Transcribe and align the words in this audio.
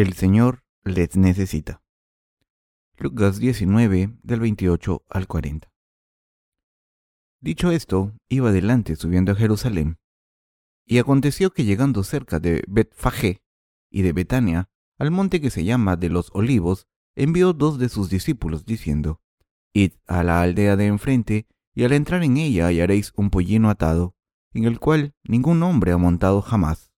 El 0.00 0.14
Señor 0.14 0.64
les 0.82 1.14
necesita. 1.18 1.82
Lucas 2.96 3.38
19 3.38 4.16
del 4.22 4.40
28 4.40 5.04
al 5.10 5.26
40. 5.26 5.70
Dicho 7.42 7.70
esto, 7.70 8.14
iba 8.30 8.48
adelante 8.48 8.96
subiendo 8.96 9.32
a 9.32 9.34
Jerusalén. 9.34 9.98
Y 10.86 10.96
aconteció 10.96 11.50
que 11.50 11.66
llegando 11.66 12.02
cerca 12.02 12.40
de 12.40 12.64
Betfagé 12.66 13.42
y 13.90 14.00
de 14.00 14.14
Betania, 14.14 14.70
al 14.96 15.10
monte 15.10 15.38
que 15.38 15.50
se 15.50 15.64
llama 15.64 15.96
de 15.96 16.08
los 16.08 16.30
olivos, 16.32 16.86
envió 17.14 17.52
dos 17.52 17.78
de 17.78 17.90
sus 17.90 18.08
discípulos, 18.08 18.64
diciendo, 18.64 19.20
Id 19.74 19.92
a 20.06 20.24
la 20.24 20.40
aldea 20.40 20.76
de 20.76 20.86
enfrente, 20.86 21.46
y 21.74 21.84
al 21.84 21.92
entrar 21.92 22.24
en 22.24 22.38
ella 22.38 22.68
hallaréis 22.68 23.12
un 23.16 23.28
pollino 23.28 23.68
atado, 23.68 24.16
en 24.54 24.64
el 24.64 24.80
cual 24.80 25.14
ningún 25.24 25.62
hombre 25.62 25.92
ha 25.92 25.98
montado 25.98 26.40
jamás. 26.40 26.90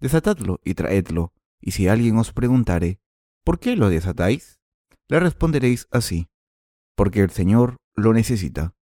Desatadlo 0.00 0.58
y 0.64 0.74
traedlo 0.74 1.32
y 1.64 1.70
si 1.70 1.88
alguien 1.88 2.18
os 2.18 2.30
preguntare, 2.30 3.00
¿por 3.42 3.58
qué 3.58 3.74
lo 3.74 3.88
desatáis? 3.88 4.60
Le 5.08 5.18
responderéis 5.18 5.88
así, 5.90 6.28
porque 6.94 7.20
el 7.20 7.30
Señor 7.30 7.78
lo 7.94 8.12
necesita. 8.12 8.74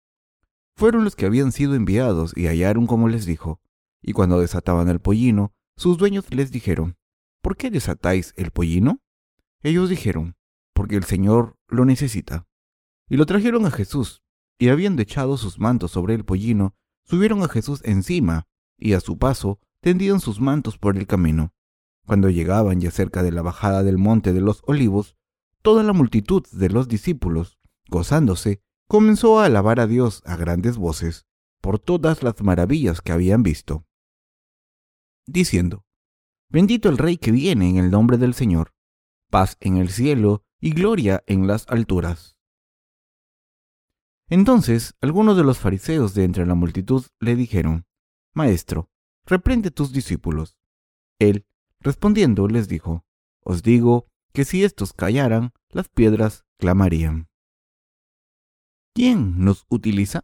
Fueron 0.76 1.04
los 1.04 1.14
que 1.14 1.26
habían 1.26 1.52
sido 1.52 1.76
enviados 1.76 2.36
y 2.36 2.48
hallaron 2.48 2.88
como 2.88 3.08
les 3.08 3.24
dijo, 3.24 3.60
y 4.02 4.12
cuando 4.14 4.40
desataban 4.40 4.88
el 4.88 5.00
pollino, 5.00 5.52
sus 5.76 5.96
dueños 5.96 6.34
les 6.34 6.50
dijeron, 6.50 6.96
¿por 7.40 7.56
qué 7.56 7.70
desatáis 7.70 8.34
el 8.36 8.50
pollino? 8.50 9.00
Ellos 9.62 9.88
dijeron, 9.88 10.34
porque 10.74 10.96
el 10.96 11.04
Señor 11.04 11.56
lo 11.68 11.84
necesita. 11.84 12.48
Y 13.08 13.16
lo 13.16 13.26
trajeron 13.26 13.64
a 13.64 13.70
Jesús, 13.70 14.24
y 14.58 14.70
habiendo 14.70 15.02
echado 15.02 15.36
sus 15.36 15.60
mantos 15.60 15.92
sobre 15.92 16.14
el 16.14 16.24
pollino, 16.24 16.74
subieron 17.04 17.44
a 17.44 17.48
Jesús 17.48 17.80
encima, 17.84 18.48
y 18.76 18.94
a 18.94 19.00
su 19.00 19.18
paso 19.18 19.60
tendían 19.80 20.18
sus 20.18 20.40
mantos 20.40 20.78
por 20.78 20.96
el 20.96 21.06
camino. 21.06 21.54
Cuando 22.06 22.30
llegaban 22.30 22.80
ya 22.80 22.90
cerca 22.90 23.22
de 23.22 23.32
la 23.32 23.42
bajada 23.42 23.82
del 23.82 23.98
monte 23.98 24.32
de 24.32 24.40
los 24.40 24.62
olivos, 24.66 25.16
toda 25.62 25.82
la 25.82 25.92
multitud 25.92 26.44
de 26.50 26.68
los 26.68 26.88
discípulos, 26.88 27.58
gozándose, 27.88 28.60
comenzó 28.88 29.40
a 29.40 29.46
alabar 29.46 29.80
a 29.80 29.86
Dios 29.86 30.22
a 30.26 30.36
grandes 30.36 30.76
voces 30.76 31.26
por 31.60 31.78
todas 31.78 32.22
las 32.22 32.42
maravillas 32.42 33.00
que 33.00 33.12
habían 33.12 33.42
visto, 33.42 33.86
diciendo, 35.26 35.84
Bendito 36.48 36.88
el 36.88 36.98
Rey 36.98 37.16
que 37.16 37.30
viene 37.30 37.70
en 37.70 37.78
el 37.78 37.90
nombre 37.90 38.18
del 38.18 38.34
Señor, 38.34 38.74
paz 39.30 39.56
en 39.60 39.78
el 39.78 39.88
cielo 39.88 40.44
y 40.60 40.72
gloria 40.72 41.22
en 41.26 41.46
las 41.46 41.66
alturas. 41.68 42.36
Entonces 44.28 44.94
algunos 45.00 45.36
de 45.36 45.44
los 45.44 45.58
fariseos 45.58 46.14
de 46.14 46.24
entre 46.24 46.44
la 46.44 46.54
multitud 46.54 47.04
le 47.20 47.36
dijeron, 47.36 47.86
Maestro, 48.34 48.90
reprende 49.24 49.70
tus 49.70 49.92
discípulos. 49.92 50.58
Él, 51.18 51.46
Respondiendo 51.82 52.46
les 52.46 52.68
dijo, 52.68 53.04
Os 53.42 53.64
digo 53.64 54.06
que 54.32 54.44
si 54.44 54.62
estos 54.62 54.92
callaran, 54.92 55.52
las 55.68 55.88
piedras 55.88 56.44
clamarían. 56.56 57.28
¿Quién 58.94 59.44
nos 59.44 59.66
utiliza? 59.68 60.22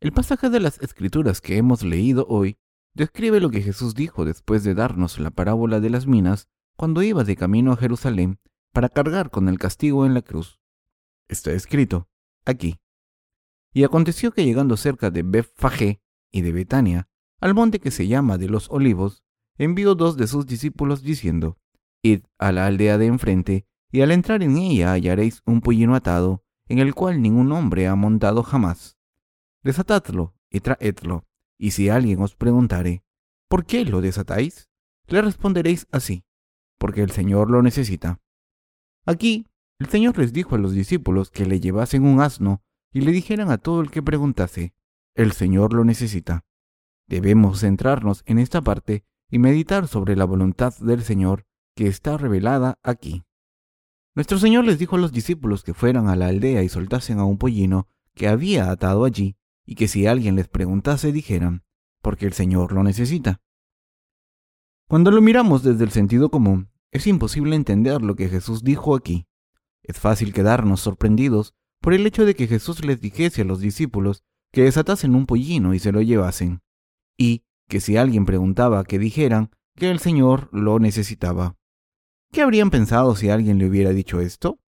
El 0.00 0.12
pasaje 0.12 0.50
de 0.50 0.60
las 0.60 0.78
escrituras 0.80 1.40
que 1.40 1.56
hemos 1.56 1.82
leído 1.82 2.26
hoy 2.28 2.58
describe 2.94 3.40
lo 3.40 3.48
que 3.50 3.62
Jesús 3.62 3.94
dijo 3.94 4.26
después 4.26 4.62
de 4.62 4.74
darnos 4.74 5.18
la 5.18 5.30
parábola 5.30 5.80
de 5.80 5.88
las 5.88 6.06
minas 6.06 6.48
cuando 6.76 7.02
iba 7.02 7.24
de 7.24 7.36
camino 7.36 7.72
a 7.72 7.76
Jerusalén 7.76 8.38
para 8.72 8.90
cargar 8.90 9.30
con 9.30 9.48
el 9.48 9.58
castigo 9.58 10.04
en 10.04 10.12
la 10.12 10.22
cruz. 10.22 10.60
Está 11.28 11.52
escrito 11.52 12.08
aquí. 12.44 12.78
Y 13.72 13.84
aconteció 13.84 14.32
que 14.32 14.44
llegando 14.44 14.76
cerca 14.76 15.10
de 15.10 15.22
Bethfagé 15.22 16.02
y 16.30 16.42
de 16.42 16.52
Betania, 16.52 17.08
al 17.40 17.54
monte 17.54 17.80
que 17.80 17.90
se 17.90 18.06
llama 18.06 18.36
de 18.36 18.48
los 18.48 18.70
olivos, 18.70 19.24
envió 19.58 19.94
dos 19.94 20.16
de 20.16 20.26
sus 20.26 20.46
discípulos 20.46 21.02
diciendo, 21.02 21.58
Id 22.02 22.22
a 22.38 22.52
la 22.52 22.66
aldea 22.66 22.96
de 22.96 23.06
enfrente, 23.06 23.66
y 23.90 24.02
al 24.02 24.12
entrar 24.12 24.42
en 24.42 24.56
ella 24.56 24.92
hallaréis 24.92 25.42
un 25.44 25.60
pollino 25.60 25.94
atado, 25.94 26.44
en 26.68 26.78
el 26.78 26.94
cual 26.94 27.20
ningún 27.20 27.50
hombre 27.52 27.88
ha 27.88 27.94
montado 27.94 28.42
jamás. 28.42 28.96
Desatadlo 29.62 30.34
y 30.50 30.60
traedlo, 30.60 31.26
y 31.58 31.72
si 31.72 31.88
alguien 31.88 32.22
os 32.22 32.36
preguntare, 32.36 33.02
¿por 33.48 33.64
qué 33.64 33.84
lo 33.84 34.00
desatáis? 34.00 34.68
Le 35.06 35.22
responderéis 35.22 35.86
así, 35.90 36.24
porque 36.78 37.02
el 37.02 37.10
Señor 37.10 37.50
lo 37.50 37.62
necesita. 37.62 38.20
Aquí, 39.06 39.46
el 39.78 39.88
Señor 39.88 40.18
les 40.18 40.32
dijo 40.32 40.54
a 40.54 40.58
los 40.58 40.72
discípulos 40.72 41.30
que 41.30 41.46
le 41.46 41.60
llevasen 41.60 42.04
un 42.04 42.20
asno 42.20 42.62
y 42.92 43.00
le 43.00 43.12
dijeran 43.12 43.50
a 43.50 43.58
todo 43.58 43.80
el 43.80 43.90
que 43.90 44.02
preguntase, 44.02 44.74
el 45.14 45.32
Señor 45.32 45.72
lo 45.72 45.84
necesita. 45.84 46.44
Debemos 47.06 47.60
centrarnos 47.60 48.22
en 48.26 48.38
esta 48.38 48.60
parte 48.60 49.04
y 49.30 49.38
meditar 49.38 49.88
sobre 49.88 50.16
la 50.16 50.24
voluntad 50.24 50.74
del 50.78 51.02
Señor 51.02 51.46
que 51.74 51.86
está 51.86 52.16
revelada 52.16 52.78
aquí. 52.82 53.24
Nuestro 54.14 54.38
Señor 54.38 54.64
les 54.64 54.78
dijo 54.78 54.96
a 54.96 54.98
los 54.98 55.12
discípulos 55.12 55.62
que 55.62 55.74
fueran 55.74 56.08
a 56.08 56.16
la 56.16 56.26
aldea 56.26 56.62
y 56.62 56.68
soltasen 56.68 57.18
a 57.18 57.24
un 57.24 57.38
pollino 57.38 57.88
que 58.14 58.26
había 58.26 58.70
atado 58.70 59.04
allí, 59.04 59.36
y 59.64 59.76
que 59.76 59.86
si 59.86 60.06
alguien 60.06 60.34
les 60.34 60.48
preguntase 60.48 61.12
dijeran, 61.12 61.62
porque 62.02 62.26
el 62.26 62.32
Señor 62.32 62.72
lo 62.72 62.82
necesita. 62.82 63.40
Cuando 64.88 65.10
lo 65.10 65.20
miramos 65.20 65.62
desde 65.62 65.84
el 65.84 65.90
sentido 65.90 66.30
común, 66.30 66.70
es 66.90 67.06
imposible 67.06 67.54
entender 67.54 68.02
lo 68.02 68.16
que 68.16 68.28
Jesús 68.28 68.64
dijo 68.64 68.96
aquí. 68.96 69.28
Es 69.82 70.00
fácil 70.00 70.32
quedarnos 70.32 70.80
sorprendidos 70.80 71.54
por 71.80 71.92
el 71.92 72.06
hecho 72.06 72.24
de 72.24 72.34
que 72.34 72.46
Jesús 72.46 72.84
les 72.84 73.00
dijese 73.00 73.42
a 73.42 73.44
los 73.44 73.60
discípulos 73.60 74.24
que 74.50 74.62
desatasen 74.62 75.14
un 75.14 75.26
pollino 75.26 75.74
y 75.74 75.78
se 75.78 75.92
lo 75.92 76.00
llevasen, 76.00 76.62
y 77.16 77.44
que 77.68 77.80
si 77.80 77.96
alguien 77.96 78.24
preguntaba 78.24 78.84
que 78.84 78.98
dijeran 78.98 79.50
que 79.76 79.90
el 79.90 80.00
Señor 80.00 80.48
lo 80.52 80.78
necesitaba. 80.78 81.56
¿Qué 82.32 82.42
habrían 82.42 82.70
pensado 82.70 83.14
si 83.14 83.30
alguien 83.30 83.58
le 83.58 83.68
hubiera 83.68 83.90
dicho 83.90 84.20
esto? 84.20 84.58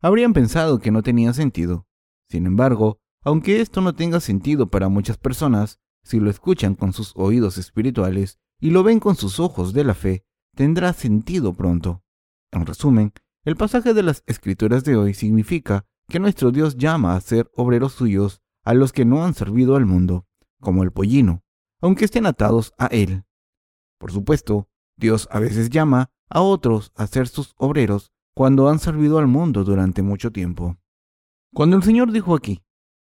Habrían 0.00 0.32
pensado 0.32 0.80
que 0.80 0.90
no 0.90 1.02
tenía 1.02 1.32
sentido. 1.32 1.86
Sin 2.28 2.46
embargo, 2.46 2.98
aunque 3.22 3.60
esto 3.60 3.80
no 3.80 3.94
tenga 3.94 4.20
sentido 4.20 4.68
para 4.68 4.88
muchas 4.88 5.16
personas, 5.16 5.78
si 6.02 6.20
lo 6.20 6.28
escuchan 6.28 6.74
con 6.74 6.92
sus 6.92 7.12
oídos 7.16 7.56
espirituales 7.56 8.38
y 8.60 8.70
lo 8.70 8.82
ven 8.82 9.00
con 9.00 9.16
sus 9.16 9.40
ojos 9.40 9.72
de 9.72 9.84
la 9.84 9.94
fe, 9.94 10.24
tendrá 10.54 10.92
sentido 10.92 11.54
pronto. 11.54 12.02
En 12.50 12.66
resumen, 12.66 13.12
el 13.44 13.56
pasaje 13.56 13.94
de 13.94 14.02
las 14.02 14.22
escrituras 14.26 14.84
de 14.84 14.96
hoy 14.96 15.14
significa 15.14 15.86
que 16.08 16.20
nuestro 16.20 16.50
Dios 16.50 16.76
llama 16.76 17.16
a 17.16 17.20
ser 17.20 17.50
obreros 17.56 17.92
suyos 17.92 18.42
a 18.62 18.74
los 18.74 18.92
que 18.92 19.04
no 19.04 19.24
han 19.24 19.34
servido 19.34 19.76
al 19.76 19.86
mundo, 19.86 20.26
como 20.60 20.82
el 20.82 20.92
pollino, 20.92 21.42
aunque 21.84 22.06
estén 22.06 22.24
atados 22.24 22.72
a 22.78 22.86
Él. 22.86 23.24
Por 23.98 24.10
supuesto, 24.10 24.70
Dios 24.96 25.28
a 25.30 25.38
veces 25.38 25.68
llama 25.68 26.10
a 26.30 26.40
otros 26.40 26.92
a 26.94 27.06
ser 27.06 27.28
sus 27.28 27.52
obreros 27.58 28.10
cuando 28.32 28.70
han 28.70 28.78
servido 28.78 29.18
al 29.18 29.26
mundo 29.26 29.64
durante 29.64 30.00
mucho 30.00 30.32
tiempo. 30.32 30.78
Cuando 31.52 31.76
el 31.76 31.82
Señor 31.82 32.10
dijo 32.10 32.34
aquí, 32.34 32.62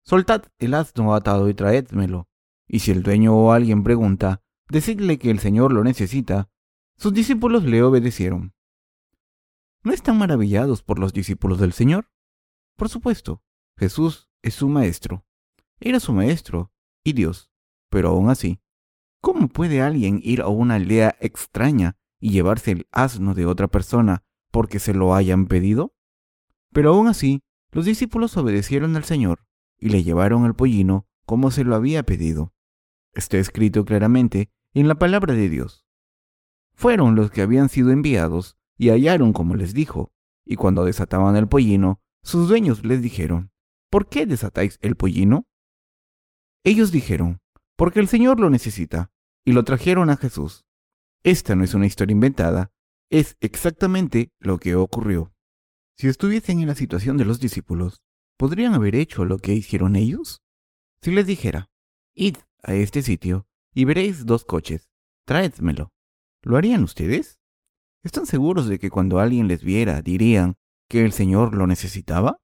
soltad 0.02 0.46
el 0.58 0.74
asno 0.74 1.14
atado 1.14 1.48
y 1.48 1.54
traédmelo, 1.54 2.28
y 2.66 2.80
si 2.80 2.90
el 2.90 3.04
dueño 3.04 3.36
o 3.36 3.52
alguien 3.52 3.84
pregunta, 3.84 4.42
decidle 4.68 5.20
que 5.20 5.30
el 5.30 5.38
Señor 5.38 5.72
lo 5.72 5.84
necesita, 5.84 6.50
sus 6.96 7.14
discípulos 7.14 7.62
le 7.62 7.80
obedecieron. 7.80 8.54
¿No 9.84 9.92
están 9.92 10.18
maravillados 10.18 10.82
por 10.82 10.98
los 10.98 11.12
discípulos 11.12 11.60
del 11.60 11.74
Señor? 11.74 12.10
Por 12.74 12.88
supuesto, 12.88 13.40
Jesús 13.76 14.28
es 14.42 14.54
su 14.54 14.68
maestro. 14.68 15.24
Era 15.78 16.00
su 16.00 16.12
maestro 16.12 16.72
y 17.04 17.12
Dios, 17.12 17.52
pero 17.88 18.08
aún 18.08 18.30
así, 18.30 18.60
¿Cómo 19.24 19.48
puede 19.48 19.80
alguien 19.80 20.20
ir 20.22 20.42
a 20.42 20.48
una 20.48 20.74
aldea 20.74 21.16
extraña 21.18 21.96
y 22.20 22.32
llevarse 22.32 22.72
el 22.72 22.86
asno 22.92 23.32
de 23.32 23.46
otra 23.46 23.68
persona 23.68 24.22
porque 24.50 24.78
se 24.78 24.92
lo 24.92 25.14
hayan 25.14 25.46
pedido? 25.46 25.94
Pero 26.74 26.90
aún 26.90 27.08
así, 27.08 27.42
los 27.72 27.86
discípulos 27.86 28.36
obedecieron 28.36 28.96
al 28.96 29.04
Señor 29.04 29.46
y 29.78 29.88
le 29.88 30.02
llevaron 30.02 30.44
el 30.44 30.52
pollino 30.52 31.06
como 31.24 31.50
se 31.50 31.64
lo 31.64 31.74
había 31.74 32.02
pedido. 32.02 32.52
Está 33.14 33.38
escrito 33.38 33.86
claramente 33.86 34.50
en 34.74 34.88
la 34.88 34.96
palabra 34.96 35.32
de 35.32 35.48
Dios. 35.48 35.86
Fueron 36.74 37.14
los 37.14 37.30
que 37.30 37.40
habían 37.40 37.70
sido 37.70 37.92
enviados 37.92 38.58
y 38.76 38.90
hallaron 38.90 39.32
como 39.32 39.54
les 39.54 39.72
dijo, 39.72 40.12
y 40.44 40.56
cuando 40.56 40.84
desataban 40.84 41.34
el 41.36 41.48
pollino, 41.48 42.02
sus 42.22 42.46
dueños 42.46 42.84
les 42.84 43.00
dijeron, 43.00 43.52
¿por 43.88 44.06
qué 44.06 44.26
desatáis 44.26 44.78
el 44.82 44.96
pollino? 44.96 45.48
Ellos 46.62 46.92
dijeron, 46.92 47.40
porque 47.74 48.00
el 48.00 48.08
Señor 48.08 48.38
lo 48.38 48.50
necesita 48.50 49.13
y 49.44 49.52
lo 49.52 49.64
trajeron 49.64 50.10
a 50.10 50.16
Jesús. 50.16 50.64
Esta 51.22 51.54
no 51.54 51.64
es 51.64 51.74
una 51.74 51.86
historia 51.86 52.12
inventada, 52.12 52.72
es 53.10 53.36
exactamente 53.40 54.32
lo 54.38 54.58
que 54.58 54.74
ocurrió. 54.74 55.32
Si 55.96 56.08
estuviesen 56.08 56.60
en 56.60 56.68
la 56.68 56.74
situación 56.74 57.16
de 57.16 57.24
los 57.24 57.40
discípulos, 57.40 58.02
¿podrían 58.36 58.74
haber 58.74 58.94
hecho 58.96 59.24
lo 59.24 59.38
que 59.38 59.54
hicieron 59.54 59.96
ellos? 59.96 60.42
Si 61.00 61.10
les 61.10 61.26
dijera, 61.26 61.70
id 62.14 62.36
a 62.62 62.74
este 62.74 63.02
sitio 63.02 63.46
y 63.72 63.84
veréis 63.84 64.26
dos 64.26 64.44
coches, 64.44 64.88
traédmelo, 65.26 65.92
¿lo 66.42 66.56
harían 66.56 66.82
ustedes? 66.82 67.38
¿Están 68.02 68.26
seguros 68.26 68.68
de 68.68 68.78
que 68.78 68.90
cuando 68.90 69.18
alguien 69.18 69.48
les 69.48 69.62
viera 69.64 70.02
dirían 70.02 70.56
que 70.88 71.04
el 71.04 71.12
Señor 71.12 71.54
lo 71.54 71.66
necesitaba? 71.66 72.40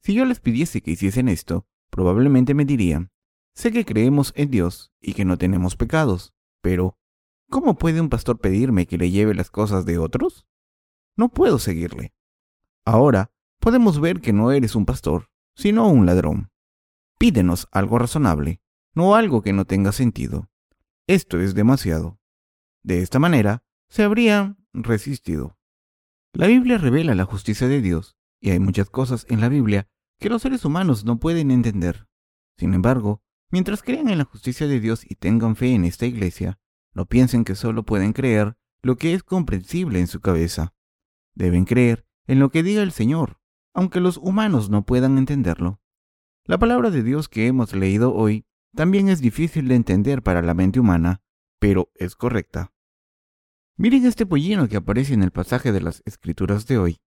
Si 0.00 0.14
yo 0.14 0.24
les 0.24 0.40
pidiese 0.40 0.80
que 0.80 0.92
hiciesen 0.92 1.28
esto, 1.28 1.66
probablemente 1.90 2.54
me 2.54 2.64
dirían, 2.64 3.11
Sé 3.54 3.72
que 3.72 3.84
creemos 3.84 4.32
en 4.36 4.50
Dios 4.50 4.92
y 5.00 5.14
que 5.14 5.24
no 5.24 5.36
tenemos 5.38 5.76
pecados, 5.76 6.34
pero 6.60 6.98
¿Cómo 7.52 7.76
puede 7.76 8.00
un 8.00 8.08
pastor 8.08 8.38
pedirme 8.38 8.86
que 8.86 8.96
le 8.96 9.10
lleve 9.10 9.34
las 9.34 9.50
cosas 9.50 9.84
de 9.84 9.98
otros? 9.98 10.46
No 11.18 11.28
puedo 11.28 11.58
seguirle. 11.58 12.14
Ahora 12.86 13.30
podemos 13.60 14.00
ver 14.00 14.22
que 14.22 14.32
no 14.32 14.52
eres 14.52 14.74
un 14.74 14.86
pastor, 14.86 15.28
sino 15.54 15.86
un 15.90 16.06
ladrón. 16.06 16.50
Pídenos 17.18 17.68
algo 17.70 17.98
razonable, 17.98 18.62
no 18.94 19.16
algo 19.16 19.42
que 19.42 19.52
no 19.52 19.66
tenga 19.66 19.92
sentido. 19.92 20.48
Esto 21.06 21.42
es 21.42 21.54
demasiado. 21.54 22.18
De 22.82 23.02
esta 23.02 23.18
manera, 23.18 23.62
se 23.90 24.02
habría 24.02 24.56
resistido. 24.72 25.58
La 26.32 26.46
Biblia 26.46 26.78
revela 26.78 27.14
la 27.14 27.26
justicia 27.26 27.68
de 27.68 27.82
Dios, 27.82 28.16
y 28.40 28.48
hay 28.48 28.60
muchas 28.60 28.88
cosas 28.88 29.26
en 29.28 29.42
la 29.42 29.50
Biblia 29.50 29.90
que 30.18 30.30
los 30.30 30.40
seres 30.40 30.64
humanos 30.64 31.04
no 31.04 31.20
pueden 31.20 31.50
entender. 31.50 32.08
Sin 32.56 32.72
embargo, 32.72 33.22
mientras 33.52 33.82
crean 33.82 34.08
en 34.08 34.18
la 34.18 34.24
justicia 34.24 34.66
de 34.66 34.80
Dios 34.80 35.04
y 35.08 35.14
tengan 35.14 35.54
fe 35.54 35.74
en 35.74 35.84
esta 35.84 36.06
iglesia, 36.06 36.58
no 36.94 37.06
piensen 37.06 37.44
que 37.44 37.54
solo 37.54 37.84
pueden 37.84 38.12
creer 38.12 38.56
lo 38.82 38.96
que 38.96 39.14
es 39.14 39.22
comprensible 39.22 40.00
en 40.00 40.08
su 40.08 40.20
cabeza. 40.20 40.74
Deben 41.34 41.64
creer 41.64 42.06
en 42.26 42.40
lo 42.40 42.50
que 42.50 42.62
diga 42.62 42.82
el 42.82 42.92
Señor, 42.92 43.38
aunque 43.74 44.00
los 44.00 44.16
humanos 44.16 44.70
no 44.70 44.84
puedan 44.84 45.18
entenderlo. 45.18 45.80
La 46.44 46.58
palabra 46.58 46.90
de 46.90 47.02
Dios 47.02 47.28
que 47.28 47.46
hemos 47.46 47.74
leído 47.74 48.12
hoy 48.14 48.44
también 48.74 49.08
es 49.08 49.20
difícil 49.20 49.68
de 49.68 49.76
entender 49.76 50.22
para 50.22 50.42
la 50.42 50.54
mente 50.54 50.80
humana, 50.80 51.22
pero 51.58 51.92
es 51.94 52.16
correcta. 52.16 52.72
Miren 53.76 54.06
este 54.06 54.26
pollino 54.26 54.68
que 54.68 54.76
aparece 54.76 55.14
en 55.14 55.22
el 55.22 55.30
pasaje 55.30 55.72
de 55.72 55.80
las 55.80 56.02
escrituras 56.04 56.66
de 56.66 56.78
hoy. 56.78 57.00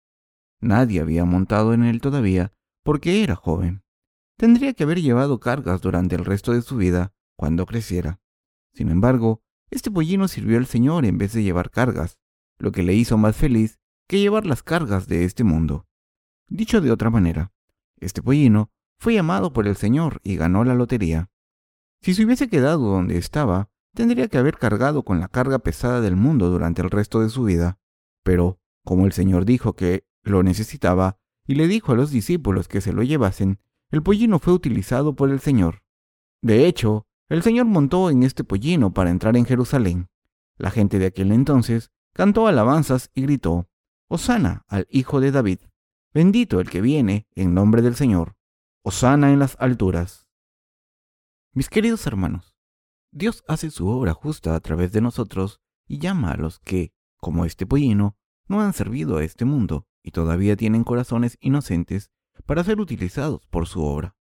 Nadie 0.60 1.00
había 1.00 1.24
montado 1.24 1.72
en 1.74 1.84
él 1.84 2.00
todavía 2.00 2.52
porque 2.82 3.22
era 3.22 3.34
joven. 3.34 3.83
Tendría 4.36 4.74
que 4.74 4.84
haber 4.84 5.00
llevado 5.00 5.38
cargas 5.38 5.80
durante 5.80 6.16
el 6.16 6.24
resto 6.24 6.52
de 6.52 6.62
su 6.62 6.76
vida 6.76 7.12
cuando 7.36 7.66
creciera. 7.66 8.20
Sin 8.72 8.90
embargo, 8.90 9.42
este 9.70 9.90
pollino 9.90 10.28
sirvió 10.28 10.58
al 10.58 10.66
Señor 10.66 11.04
en 11.04 11.18
vez 11.18 11.32
de 11.32 11.42
llevar 11.42 11.70
cargas, 11.70 12.18
lo 12.58 12.72
que 12.72 12.82
le 12.82 12.94
hizo 12.94 13.16
más 13.16 13.36
feliz 13.36 13.78
que 14.08 14.18
llevar 14.20 14.46
las 14.46 14.62
cargas 14.62 15.06
de 15.06 15.24
este 15.24 15.44
mundo. 15.44 15.86
Dicho 16.48 16.80
de 16.80 16.90
otra 16.90 17.10
manera, 17.10 17.52
este 17.98 18.22
pollino 18.22 18.70
fue 18.98 19.14
llamado 19.14 19.52
por 19.52 19.66
el 19.66 19.76
Señor 19.76 20.20
y 20.22 20.36
ganó 20.36 20.64
la 20.64 20.74
lotería. 20.74 21.30
Si 22.02 22.14
se 22.14 22.24
hubiese 22.24 22.48
quedado 22.48 22.90
donde 22.90 23.16
estaba, 23.16 23.70
tendría 23.94 24.28
que 24.28 24.38
haber 24.38 24.58
cargado 24.58 25.04
con 25.04 25.20
la 25.20 25.28
carga 25.28 25.58
pesada 25.60 26.00
del 26.00 26.16
mundo 26.16 26.50
durante 26.50 26.82
el 26.82 26.90
resto 26.90 27.20
de 27.20 27.30
su 27.30 27.44
vida. 27.44 27.78
Pero, 28.22 28.58
como 28.84 29.06
el 29.06 29.12
Señor 29.12 29.44
dijo 29.44 29.74
que 29.74 30.04
lo 30.22 30.42
necesitaba 30.42 31.18
y 31.46 31.54
le 31.54 31.68
dijo 31.68 31.92
a 31.92 31.96
los 31.96 32.10
discípulos 32.10 32.68
que 32.68 32.80
se 32.80 32.92
lo 32.92 33.02
llevasen, 33.02 33.60
el 33.94 34.02
pollino 34.02 34.40
fue 34.40 34.52
utilizado 34.52 35.14
por 35.14 35.30
el 35.30 35.38
Señor. 35.38 35.84
De 36.42 36.66
hecho, 36.66 37.06
el 37.28 37.44
Señor 37.44 37.66
montó 37.66 38.10
en 38.10 38.24
este 38.24 38.42
pollino 38.42 38.92
para 38.92 39.10
entrar 39.10 39.36
en 39.36 39.46
Jerusalén. 39.46 40.08
La 40.56 40.72
gente 40.72 40.98
de 40.98 41.06
aquel 41.06 41.30
entonces 41.30 41.92
cantó 42.12 42.48
alabanzas 42.48 43.12
y 43.14 43.22
gritó, 43.22 43.68
Osana 44.08 44.64
al 44.66 44.88
Hijo 44.90 45.20
de 45.20 45.30
David. 45.30 45.60
Bendito 46.12 46.58
el 46.58 46.70
que 46.70 46.80
viene 46.80 47.28
en 47.36 47.54
nombre 47.54 47.82
del 47.82 47.94
Señor. 47.94 48.34
Osana 48.82 49.32
en 49.32 49.38
las 49.38 49.56
alturas. 49.60 50.26
Mis 51.52 51.68
queridos 51.68 52.04
hermanos, 52.08 52.56
Dios 53.12 53.44
hace 53.46 53.70
su 53.70 53.86
obra 53.86 54.12
justa 54.12 54.56
a 54.56 54.60
través 54.60 54.90
de 54.90 55.02
nosotros 55.02 55.60
y 55.86 56.00
llama 56.00 56.32
a 56.32 56.36
los 56.36 56.58
que, 56.58 56.92
como 57.18 57.44
este 57.44 57.64
pollino, 57.64 58.16
no 58.48 58.60
han 58.60 58.72
servido 58.72 59.18
a 59.18 59.24
este 59.24 59.44
mundo 59.44 59.86
y 60.02 60.10
todavía 60.10 60.56
tienen 60.56 60.82
corazones 60.82 61.38
inocentes 61.40 62.10
para 62.46 62.64
ser 62.64 62.80
utilizados 62.80 63.46
por 63.46 63.66
su 63.66 63.82
obra. 63.82 64.16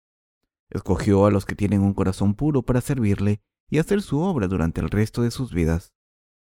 Escogió 0.70 1.26
a 1.26 1.32
los 1.32 1.46
que 1.46 1.56
tienen 1.56 1.82
un 1.82 1.94
corazón 1.94 2.34
puro 2.36 2.64
para 2.64 2.82
servirle 2.82 3.42
y 3.70 3.78
hacer 3.80 4.02
su 4.02 4.20
obra 4.20 4.48
durante 4.48 4.82
el 4.82 4.90
resto 4.90 5.22
de 5.22 5.32
sus 5.32 5.54
vidas. 5.54 5.94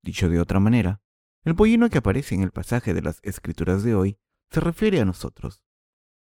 Dicho 0.03 0.29
de 0.29 0.41
otra 0.41 0.61
manera, 0.61 1.01
el 1.45 1.55
pollino 1.55 1.89
que 1.91 1.99
aparece 1.99 2.35
en 2.35 2.43
el 2.43 2.53
pasaje 2.53 2.95
de 2.95 3.03
las 3.03 3.19
escrituras 3.23 3.83
de 3.83 3.95
hoy 3.95 4.19
se 4.51 4.61
refiere 4.61 5.01
a 5.01 5.05
nosotros. 5.05 5.65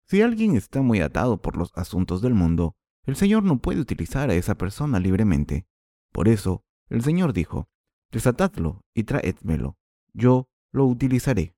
Si 0.05 0.21
alguien 0.21 0.55
está 0.55 0.81
muy 0.81 1.01
atado 1.01 1.41
por 1.41 1.57
los 1.57 1.71
asuntos 1.75 2.21
del 2.21 2.33
mundo, 2.33 2.75
el 3.05 3.15
Señor 3.15 3.43
no 3.43 3.59
puede 3.59 3.79
utilizar 3.79 4.29
a 4.29 4.35
esa 4.35 4.55
persona 4.55 4.99
libremente. 4.99 5.67
Por 6.11 6.27
eso, 6.27 6.63
el 6.89 7.03
Señor 7.03 7.33
dijo, 7.33 7.69
desatadlo 8.11 8.83
y 8.93 9.03
traédmelo, 9.03 9.77
yo 10.13 10.49
lo 10.71 10.85
utilizaré. 10.85 11.55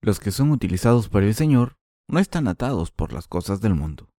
Los 0.00 0.20
que 0.20 0.30
son 0.30 0.50
utilizados 0.50 1.08
por 1.08 1.22
el 1.22 1.34
Señor 1.34 1.78
no 2.10 2.18
están 2.18 2.48
atados 2.48 2.90
por 2.90 3.12
las 3.12 3.28
cosas 3.28 3.60
del 3.60 3.74
mundo. 3.74 4.10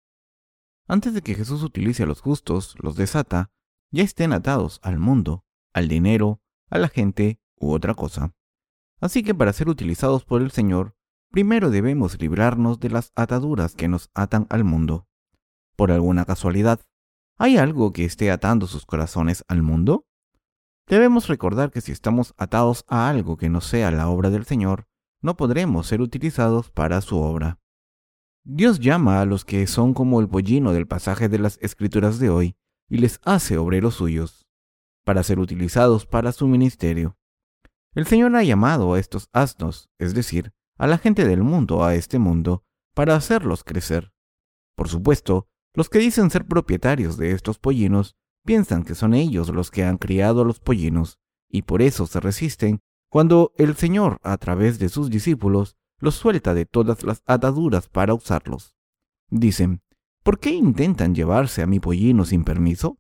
Antes 0.87 1.15
de 1.15 1.23
que 1.23 1.35
Jesús 1.35 1.63
utilice 1.63 2.05
a 2.05 2.07
los 2.07 2.21
justos, 2.21 2.77
los 2.81 2.97
desata, 2.97 3.51
ya 3.91 4.03
estén 4.03 4.33
atados 4.33 4.81
al 4.83 4.99
mundo, 4.99 5.45
al 5.73 5.89
dinero, 5.89 6.41
a 6.69 6.79
la 6.79 6.89
gente 6.89 7.41
u 7.57 7.73
otra 7.73 7.95
cosa. 7.95 8.35
Así 9.01 9.23
que 9.23 9.35
para 9.35 9.53
ser 9.53 9.69
utilizados 9.69 10.25
por 10.25 10.43
el 10.43 10.51
Señor, 10.51 10.95
primero 11.31 11.71
debemos 11.71 12.21
librarnos 12.21 12.81
de 12.81 12.91
las 12.91 13.13
ataduras 13.15 13.75
que 13.75 13.89
nos 13.89 14.11
atan 14.15 14.47
al 14.51 14.65
mundo. 14.65 15.07
Por 15.77 15.93
alguna 15.93 16.25
casualidad, 16.25 16.81
¿hay 17.39 17.57
algo 17.57 17.93
que 17.93 18.05
esté 18.05 18.31
atando 18.31 18.67
sus 18.67 18.85
corazones 18.85 19.45
al 19.49 19.63
mundo? 19.63 20.07
Debemos 20.87 21.29
recordar 21.29 21.71
que 21.71 21.81
si 21.81 21.93
estamos 21.93 22.35
atados 22.37 22.85
a 22.89 23.09
algo 23.09 23.37
que 23.37 23.49
no 23.49 23.61
sea 23.61 23.91
la 23.91 24.09
obra 24.09 24.31
del 24.31 24.45
Señor, 24.45 24.89
no 25.23 25.37
podremos 25.37 25.87
ser 25.87 26.01
utilizados 26.01 26.71
para 26.71 27.01
su 27.01 27.19
obra. 27.19 27.60
Dios 28.53 28.81
llama 28.81 29.21
a 29.21 29.27
los 29.27 29.45
que 29.45 29.65
son 29.69 29.95
como 29.95 30.21
el 30.21 30.29
pollino 30.29 30.73
del 30.73 30.89
pasaje 30.89 31.29
de 31.29 31.39
las 31.39 31.57
escrituras 31.63 32.19
de 32.19 32.31
hoy 32.31 32.57
y 32.89 32.99
les 32.99 33.21
hace 33.23 33.57
obreros 33.57 33.95
suyos, 33.95 34.45
para 35.05 35.23
ser 35.23 35.39
utilizados 35.39 36.05
para 36.05 36.33
su 36.33 36.49
ministerio. 36.49 37.17
El 37.95 38.07
Señor 38.07 38.35
ha 38.35 38.43
llamado 38.43 38.93
a 38.93 38.99
estos 38.99 39.29
asnos, 39.33 39.89
es 40.01 40.15
decir, 40.15 40.53
a 40.79 40.89
la 40.89 40.99
gente 40.99 41.29
del 41.29 41.45
mundo, 41.45 41.85
a 41.85 41.95
este 41.95 42.19
mundo, 42.19 42.65
para 42.93 43.15
hacerlos 43.15 43.63
crecer. 43.63 44.13
Por 44.75 44.89
supuesto, 44.89 45.47
los 45.73 45.89
que 45.89 46.01
dicen 46.01 46.29
ser 46.29 46.45
propietarios 46.45 47.17
de 47.19 47.31
estos 47.31 47.61
pollinos 47.61 48.17
piensan 48.45 48.83
que 48.83 48.97
son 48.97 49.15
ellos 49.15 49.51
los 49.51 49.71
que 49.71 49.85
han 49.85 49.97
criado 49.97 50.43
a 50.43 50.45
los 50.45 50.59
pollinos, 50.59 51.21
y 51.49 51.63
por 51.63 51.83
eso 51.83 52.05
se 52.09 52.19
resisten 52.19 52.81
cuando 53.11 53.53
el 53.59 53.77
Señor, 53.77 54.19
a 54.25 54.37
través 54.39 54.81
de 54.81 54.89
sus 54.89 55.09
discípulos, 55.09 55.77
los 56.01 56.15
suelta 56.17 56.55
de 56.55 56.67
todas 56.67 57.05
las 57.05 57.23
ataduras 57.27 57.89
para 57.89 58.15
usarlos. 58.15 58.75
Dicen, 59.29 59.83
¿por 60.23 60.41
qué 60.41 60.51
intentan 60.51 61.15
llevarse 61.15 61.63
a 61.63 61.67
mi 61.67 61.79
pollino 61.79 62.25
sin 62.25 62.45
permiso? 62.45 62.99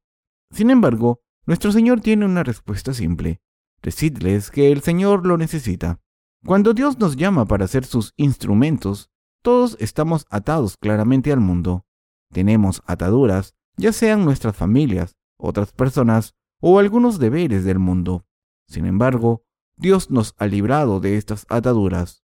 Sin 0.50 0.70
embargo, 0.70 1.22
nuestro 1.46 1.72
Señor 1.72 2.00
tiene 2.00 2.24
una 2.24 2.44
respuesta 2.44 2.94
simple. 2.94 3.40
Decidles 3.82 4.50
que 4.50 4.70
el 4.70 4.82
Señor 4.82 5.26
lo 5.26 5.38
necesita. 5.38 6.00
Cuando 6.44 6.74
Dios 6.74 6.98
nos 6.98 7.16
llama 7.16 7.46
para 7.46 7.66
ser 7.66 7.84
sus 7.84 8.12
instrumentos, 8.16 9.10
todos 9.42 9.76
estamos 9.80 10.26
atados 10.30 10.76
claramente 10.76 11.32
al 11.32 11.40
mundo. 11.40 11.86
Tenemos 12.30 12.82
ataduras, 12.86 13.54
ya 13.76 13.92
sean 13.92 14.24
nuestras 14.24 14.56
familias, 14.56 15.16
otras 15.38 15.72
personas 15.72 16.34
o 16.60 16.78
algunos 16.78 17.18
deberes 17.18 17.64
del 17.64 17.78
mundo. 17.78 18.26
Sin 18.68 18.86
embargo, 18.86 19.44
Dios 19.76 20.10
nos 20.10 20.34
ha 20.36 20.46
librado 20.46 21.00
de 21.00 21.16
estas 21.16 21.46
ataduras. 21.48 22.19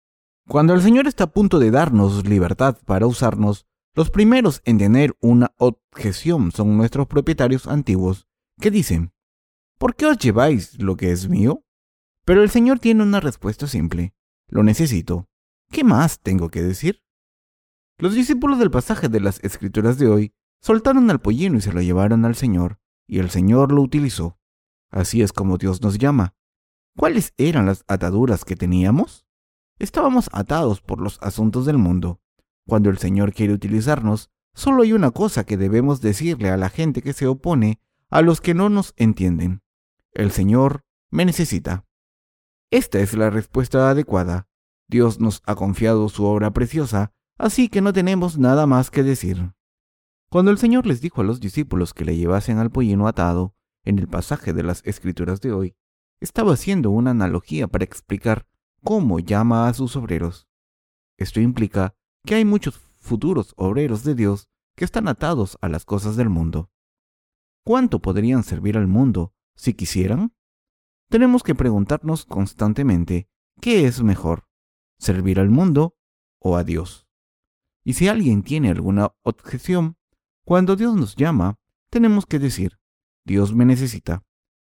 Cuando 0.46 0.74
el 0.74 0.82
Señor 0.82 1.06
está 1.06 1.24
a 1.24 1.32
punto 1.32 1.58
de 1.58 1.70
darnos 1.70 2.26
libertad 2.26 2.76
para 2.84 3.06
usarnos, 3.06 3.66
los 3.94 4.10
primeros 4.10 4.60
en 4.64 4.78
tener 4.78 5.16
una 5.20 5.54
objeción 5.56 6.52
son 6.52 6.76
nuestros 6.76 7.06
propietarios 7.06 7.66
antiguos, 7.66 8.26
que 8.60 8.70
dicen, 8.70 9.12
¿por 9.78 9.96
qué 9.96 10.06
os 10.06 10.18
lleváis 10.18 10.80
lo 10.82 10.96
que 10.96 11.12
es 11.12 11.28
mío? 11.28 11.64
Pero 12.24 12.42
el 12.42 12.50
Señor 12.50 12.78
tiene 12.78 13.02
una 13.02 13.20
respuesta 13.20 13.66
simple, 13.66 14.14
lo 14.48 14.62
necesito. 14.62 15.28
¿Qué 15.70 15.84
más 15.84 16.20
tengo 16.20 16.50
que 16.50 16.62
decir? 16.62 17.02
Los 17.98 18.14
discípulos 18.14 18.58
del 18.58 18.70
pasaje 18.70 19.08
de 19.08 19.20
las 19.20 19.42
escrituras 19.42 19.98
de 19.98 20.08
hoy 20.08 20.34
soltaron 20.60 21.10
al 21.10 21.20
pollino 21.20 21.58
y 21.58 21.60
se 21.60 21.72
lo 21.72 21.80
llevaron 21.80 22.24
al 22.24 22.34
Señor, 22.34 22.78
y 23.06 23.18
el 23.18 23.30
Señor 23.30 23.72
lo 23.72 23.80
utilizó. 23.82 24.38
Así 24.90 25.22
es 25.22 25.32
como 25.32 25.58
Dios 25.58 25.82
nos 25.82 25.98
llama, 25.98 26.34
¿Cuáles 26.96 27.34
eran 27.38 27.66
las 27.66 27.84
ataduras 27.88 28.44
que 28.44 28.54
teníamos? 28.54 29.23
Estábamos 29.78 30.28
atados 30.32 30.80
por 30.80 31.00
los 31.00 31.18
asuntos 31.20 31.66
del 31.66 31.78
mundo. 31.78 32.20
Cuando 32.66 32.90
el 32.90 32.98
Señor 32.98 33.32
quiere 33.32 33.52
utilizarnos, 33.52 34.30
solo 34.54 34.82
hay 34.82 34.92
una 34.92 35.10
cosa 35.10 35.44
que 35.44 35.56
debemos 35.56 36.00
decirle 36.00 36.50
a 36.50 36.56
la 36.56 36.70
gente 36.70 37.02
que 37.02 37.12
se 37.12 37.26
opone 37.26 37.80
a 38.08 38.22
los 38.22 38.40
que 38.40 38.54
no 38.54 38.68
nos 38.68 38.94
entienden. 38.96 39.62
El 40.12 40.30
Señor 40.30 40.84
me 41.10 41.24
necesita. 41.24 41.84
Esta 42.70 43.00
es 43.00 43.14
la 43.14 43.30
respuesta 43.30 43.90
adecuada. 43.90 44.48
Dios 44.88 45.18
nos 45.18 45.42
ha 45.46 45.54
confiado 45.54 46.08
su 46.08 46.24
obra 46.24 46.52
preciosa, 46.52 47.12
así 47.36 47.68
que 47.68 47.80
no 47.80 47.92
tenemos 47.92 48.38
nada 48.38 48.66
más 48.66 48.90
que 48.90 49.02
decir. 49.02 49.52
Cuando 50.30 50.50
el 50.50 50.58
Señor 50.58 50.86
les 50.86 51.00
dijo 51.00 51.20
a 51.20 51.24
los 51.24 51.40
discípulos 51.40 51.94
que 51.94 52.04
le 52.04 52.16
llevasen 52.16 52.58
al 52.58 52.70
pollino 52.70 53.08
atado, 53.08 53.54
en 53.84 53.98
el 53.98 54.08
pasaje 54.08 54.52
de 54.52 54.62
las 54.62 54.82
Escrituras 54.84 55.40
de 55.40 55.52
hoy, 55.52 55.76
estaba 56.20 56.54
haciendo 56.54 56.90
una 56.90 57.10
analogía 57.10 57.68
para 57.68 57.84
explicar 57.84 58.46
cómo 58.84 59.18
llama 59.18 59.68
a 59.68 59.74
sus 59.74 59.96
obreros. 59.96 60.46
Esto 61.18 61.40
implica 61.40 61.96
que 62.24 62.36
hay 62.36 62.44
muchos 62.44 62.78
futuros 62.98 63.54
obreros 63.56 64.04
de 64.04 64.14
Dios 64.14 64.48
que 64.76 64.84
están 64.84 65.08
atados 65.08 65.58
a 65.60 65.68
las 65.68 65.84
cosas 65.84 66.14
del 66.14 66.28
mundo. 66.28 66.70
¿Cuánto 67.64 68.00
podrían 68.00 68.44
servir 68.44 68.76
al 68.76 68.86
mundo 68.86 69.34
si 69.56 69.74
quisieran? 69.74 70.32
tenemos 71.14 71.42
que 71.42 71.54
preguntarnos 71.54 72.24
constantemente, 72.24 73.28
¿qué 73.60 73.86
es 73.86 74.02
mejor? 74.02 74.48
¿Servir 74.98 75.38
al 75.38 75.50
mundo 75.50 75.96
o 76.40 76.56
a 76.56 76.64
Dios? 76.64 77.06
Y 77.84 77.94
si 77.94 78.08
alguien 78.08 78.42
tiene 78.42 78.70
alguna 78.70 79.14
objeción, 79.22 79.96
cuando 80.44 80.76
Dios 80.76 80.96
nos 80.96 81.16
llama, 81.16 81.58
tenemos 81.90 82.26
que 82.26 82.38
decir, 82.38 82.78
Dios 83.24 83.54
me 83.54 83.64
necesita, 83.64 84.24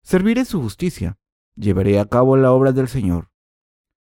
serviré 0.02 0.44
su 0.44 0.60
justicia, 0.60 1.18
llevaré 1.54 2.00
a 2.00 2.06
cabo 2.06 2.36
la 2.36 2.52
obra 2.52 2.72
del 2.72 2.88
Señor. 2.88 3.30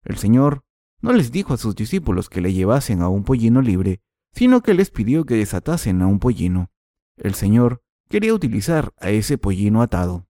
El 0.04 0.18
Señor 0.18 0.64
no 1.00 1.12
les 1.12 1.32
dijo 1.32 1.54
a 1.54 1.58
sus 1.58 1.74
discípulos 1.74 2.28
que 2.28 2.40
le 2.40 2.52
llevasen 2.52 3.02
a 3.02 3.08
un 3.08 3.24
pollino 3.24 3.60
libre, 3.60 4.00
sino 4.32 4.62
que 4.62 4.74
les 4.74 4.90
pidió 4.90 5.24
que 5.24 5.34
desatasen 5.34 6.02
a 6.02 6.06
un 6.06 6.18
pollino. 6.18 6.70
El 7.16 7.34
Señor 7.34 7.82
quería 8.08 8.34
utilizar 8.34 8.92
a 8.98 9.10
ese 9.10 9.38
pollino 9.38 9.82
atado. 9.82 10.26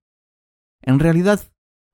En 0.81 0.99
realidad, 0.99 1.41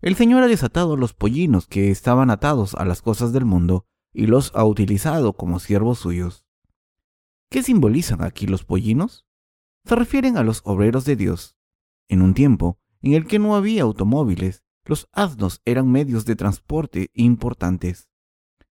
el 0.01 0.15
Señor 0.15 0.43
ha 0.43 0.49
desatado 0.49 0.97
los 0.97 1.13
pollinos 1.13 1.67
que 1.67 1.91
estaban 1.91 2.31
atados 2.31 2.75
a 2.75 2.85
las 2.85 3.03
cosas 3.03 3.33
del 3.33 3.45
mundo 3.45 3.87
y 4.13 4.27
los 4.27 4.53
ha 4.55 4.65
utilizado 4.65 5.33
como 5.33 5.59
siervos 5.59 5.99
suyos. 5.99 6.47
¿Qué 7.51 7.63
simbolizan 7.63 8.23
aquí 8.23 8.47
los 8.47 8.65
pollinos? 8.65 9.27
Se 9.85 9.97
refieren 9.97 10.37
a 10.37 10.43
los 10.43 10.61
obreros 10.65 11.05
de 11.05 11.17
Dios. 11.17 11.57
En 12.09 12.23
un 12.23 12.35
tiempo 12.35 12.79
en 13.03 13.15
el 13.15 13.27
que 13.27 13.39
no 13.39 13.57
había 13.57 13.83
automóviles, 13.83 14.65
los 14.89 15.07
asnos 15.13 15.61
eran 15.67 15.93
medios 15.93 16.25
de 16.25 16.35
transporte 16.35 17.11
importantes. 17.13 18.09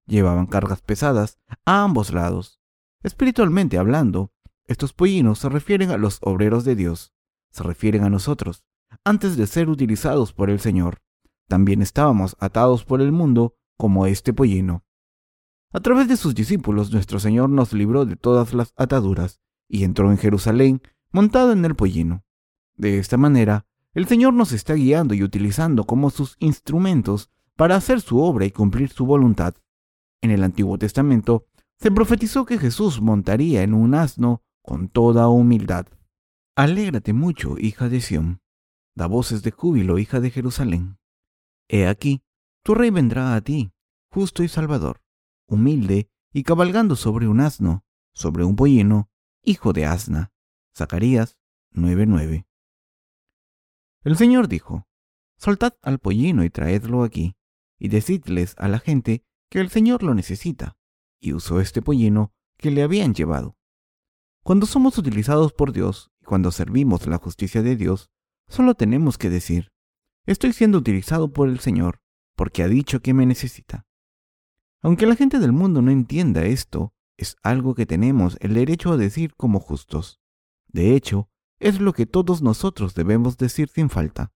Llevaban 0.07 0.47
cargas 0.47 0.81
pesadas 0.81 1.37
a 1.63 1.83
ambos 1.83 2.11
lados. 2.11 2.59
Espiritualmente 3.03 3.77
hablando, 3.77 4.33
estos 4.65 4.93
pollinos 4.93 5.37
se 5.37 5.49
refieren 5.49 5.91
a 5.91 5.97
los 5.97 6.17
obreros 6.21 6.65
de 6.65 6.75
Dios, 6.75 7.13
se 7.51 7.61
refieren 7.61 8.03
a 8.03 8.09
nosotros, 8.09 8.65
antes 9.03 9.37
de 9.37 9.45
ser 9.45 9.69
utilizados 9.69 10.33
por 10.33 10.49
el 10.49 10.59
Señor. 10.59 11.03
También 11.47 11.83
estábamos 11.83 12.35
atados 12.39 12.83
por 12.83 12.99
el 12.99 13.11
mundo 13.11 13.55
como 13.77 14.07
este 14.07 14.33
pollino. 14.33 14.83
A 15.71 15.81
través 15.81 16.07
de 16.07 16.17
sus 16.17 16.33
discípulos 16.33 16.91
nuestro 16.91 17.19
Señor 17.19 17.51
nos 17.51 17.73
libró 17.73 18.05
de 18.05 18.15
todas 18.15 18.55
las 18.55 18.73
ataduras 18.75 19.39
y 19.69 19.83
entró 19.83 20.09
en 20.09 20.17
Jerusalén 20.17 20.81
montado 21.11 21.51
en 21.51 21.63
el 21.63 21.75
pollino. 21.75 22.25
De 22.75 22.97
esta 22.97 23.17
manera, 23.17 23.66
el 23.97 24.05
Señor 24.07 24.35
nos 24.35 24.51
está 24.51 24.75
guiando 24.75 25.15
y 25.15 25.23
utilizando 25.23 25.85
como 25.85 26.11
sus 26.11 26.35
instrumentos 26.37 27.31
para 27.55 27.75
hacer 27.75 27.99
su 27.99 28.19
obra 28.19 28.45
y 28.45 28.51
cumplir 28.51 28.89
su 28.89 29.07
voluntad. 29.07 29.55
En 30.21 30.29
el 30.29 30.43
Antiguo 30.43 30.77
Testamento 30.77 31.47
se 31.79 31.89
profetizó 31.89 32.45
que 32.45 32.59
Jesús 32.59 33.01
montaría 33.01 33.63
en 33.63 33.73
un 33.73 33.95
asno 33.95 34.43
con 34.61 34.87
toda 34.87 35.29
humildad. 35.29 35.87
Alégrate 36.55 37.11
mucho, 37.13 37.57
hija 37.57 37.89
de 37.89 37.99
Sión. 38.01 38.39
Da 38.95 39.07
voces 39.07 39.41
de 39.41 39.49
júbilo, 39.49 39.97
hija 39.97 40.19
de 40.19 40.29
Jerusalén. 40.29 40.99
He 41.67 41.87
aquí, 41.87 42.21
tu 42.63 42.75
rey 42.75 42.91
vendrá 42.91 43.33
a 43.33 43.41
ti, 43.41 43.71
justo 44.11 44.43
y 44.43 44.47
salvador, 44.47 45.01
humilde 45.47 46.11
y 46.31 46.43
cabalgando 46.43 46.95
sobre 46.95 47.27
un 47.27 47.39
asno, 47.39 47.83
sobre 48.13 48.43
un 48.43 48.55
pollino, 48.55 49.09
hijo 49.41 49.73
de 49.73 49.87
asna. 49.87 50.31
Zacarías 50.75 51.35
9:9. 51.73 52.46
El 54.03 54.17
Señor 54.17 54.47
dijo, 54.47 54.87
Soltad 55.37 55.73
al 55.81 55.99
pollino 55.99 56.43
y 56.43 56.49
traedlo 56.49 57.03
aquí, 57.03 57.35
y 57.77 57.89
decidles 57.89 58.55
a 58.57 58.67
la 58.67 58.79
gente 58.79 59.23
que 59.49 59.59
el 59.59 59.69
Señor 59.69 60.03
lo 60.03 60.13
necesita, 60.13 60.77
y 61.19 61.33
usó 61.33 61.59
este 61.59 61.81
pollino 61.81 62.33
que 62.57 62.71
le 62.71 62.81
habían 62.81 63.13
llevado. 63.13 63.57
Cuando 64.43 64.65
somos 64.65 64.97
utilizados 64.97 65.53
por 65.53 65.73
Dios 65.73 66.11
y 66.21 66.25
cuando 66.25 66.51
servimos 66.51 67.05
la 67.05 67.17
justicia 67.17 67.61
de 67.61 67.75
Dios, 67.75 68.09
solo 68.47 68.75
tenemos 68.75 69.17
que 69.17 69.29
decir, 69.29 69.71
estoy 70.25 70.53
siendo 70.53 70.77
utilizado 70.77 71.31
por 71.33 71.49
el 71.49 71.59
Señor, 71.59 72.01
porque 72.35 72.63
ha 72.63 72.67
dicho 72.67 73.01
que 73.01 73.13
me 73.13 73.25
necesita. 73.25 73.85
Aunque 74.81 75.05
la 75.05 75.15
gente 75.15 75.39
del 75.39 75.51
mundo 75.51 75.81
no 75.81 75.91
entienda 75.91 76.45
esto, 76.45 76.93
es 77.17 77.35
algo 77.43 77.75
que 77.75 77.85
tenemos 77.85 78.37
el 78.41 78.53
derecho 78.53 78.91
a 78.91 78.97
decir 78.97 79.35
como 79.35 79.59
justos. 79.59 80.21
De 80.67 80.95
hecho, 80.95 81.29
es 81.59 81.79
lo 81.79 81.93
que 81.93 82.05
todos 82.05 82.41
nosotros 82.41 82.93
debemos 82.93 83.37
decir 83.37 83.69
sin 83.69 83.89
falta. 83.89 84.31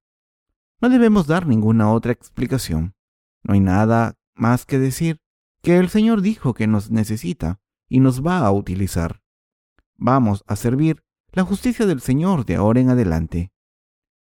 No 0.82 0.90
debemos 0.90 1.28
dar 1.28 1.46
ninguna 1.46 1.92
otra 1.92 2.12
explicación. 2.12 2.96
No 3.44 3.54
hay 3.54 3.60
nada 3.60 4.18
más 4.36 4.66
que 4.66 4.80
decir 4.80 5.20
que 5.62 5.78
el 5.78 5.90
Señor 5.90 6.22
dijo 6.22 6.54
que 6.54 6.68
nos 6.68 6.90
necesita 6.90 7.62
y 7.88 8.00
nos 8.00 8.26
va 8.26 8.40
a 8.40 8.52
utilizar. 8.52 9.22
Vamos 9.98 10.44
a 10.48 10.56
servir 10.56 11.04
la 11.32 11.44
justicia 11.44 11.86
del 11.86 12.02
Señor 12.02 12.46
de 12.46 12.56
ahora 12.56 12.80
en 12.80 12.90
adelante. 12.90 13.52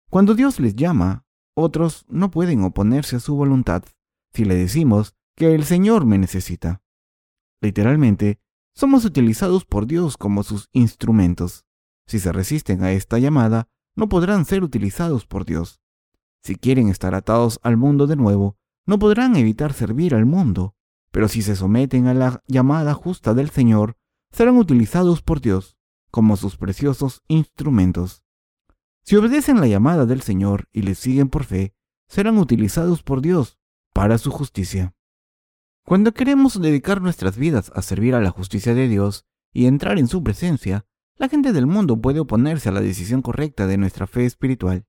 Cuando 0.10 0.36
Dios 0.36 0.60
les 0.60 0.76
llama, 0.76 1.26
otros 1.54 2.06
no 2.08 2.32
pueden 2.32 2.64
oponerse 2.64 3.18
a 3.18 3.20
su 3.20 3.36
voluntad 3.36 3.84
si 4.34 4.46
le 4.46 4.56
decimos 4.56 5.16
que 5.36 5.54
el 5.54 5.66
Señor 5.66 6.06
me 6.06 6.18
necesita. 6.18 6.82
Literalmente, 7.62 8.40
somos 8.74 9.06
utilizados 9.06 9.66
por 9.66 9.88
Dios 9.88 10.18
como 10.18 10.44
sus 10.44 10.70
instrumentos. 10.72 11.67
Si 12.08 12.20
se 12.20 12.32
resisten 12.32 12.84
a 12.84 12.94
esta 12.94 13.20
llamada, 13.20 13.68
no 13.96 14.10
podrán 14.10 14.46
ser 14.46 14.64
utilizados 14.64 15.26
por 15.26 15.46
Dios. 15.46 15.82
Si 16.42 16.56
quieren 16.56 16.88
estar 16.88 17.14
atados 17.14 17.60
al 17.64 17.78
mundo 17.78 18.08
de 18.08 18.16
nuevo, 18.16 18.58
no 18.86 18.98
podrán 19.00 19.36
evitar 19.36 19.74
servir 19.74 20.16
al 20.16 20.26
mundo, 20.26 20.76
pero 21.12 21.28
si 21.28 21.42
se 21.42 21.56
someten 21.56 22.08
a 22.08 22.14
la 22.14 22.42
llamada 22.48 22.94
justa 22.94 23.34
del 23.34 23.50
Señor, 23.50 23.98
serán 24.32 24.58
utilizados 24.58 25.22
por 25.22 25.42
Dios 25.42 25.78
como 26.10 26.38
sus 26.38 26.58
preciosos 26.58 27.22
instrumentos. 27.28 28.24
Si 29.04 29.16
obedecen 29.16 29.60
la 29.60 29.68
llamada 29.68 30.06
del 30.06 30.22
Señor 30.22 30.70
y 30.72 30.82
le 30.82 30.96
siguen 30.96 31.30
por 31.30 31.44
fe, 31.44 31.76
serán 32.08 32.38
utilizados 32.38 33.04
por 33.04 33.22
Dios 33.22 33.60
para 33.94 34.18
su 34.18 34.32
justicia. 34.32 34.96
Cuando 35.84 36.14
queremos 36.14 36.62
dedicar 36.62 37.02
nuestras 37.02 37.38
vidas 37.38 37.72
a 37.76 37.82
servir 37.82 38.16
a 38.16 38.22
la 38.22 38.32
justicia 38.32 38.74
de 38.74 38.88
Dios 38.88 39.26
y 39.54 39.66
entrar 39.68 40.00
en 40.00 40.08
su 40.08 40.24
presencia, 40.24 40.87
la 41.18 41.30
gente 41.30 41.54
del 41.54 41.68
mundo 41.68 42.00
puede 42.00 42.20
oponerse 42.20 42.70
a 42.70 42.72
la 42.72 42.82
decisión 42.82 43.22
correcta 43.22 43.68
de 43.68 43.78
nuestra 43.78 44.08
fe 44.08 44.26
espiritual. 44.26 44.86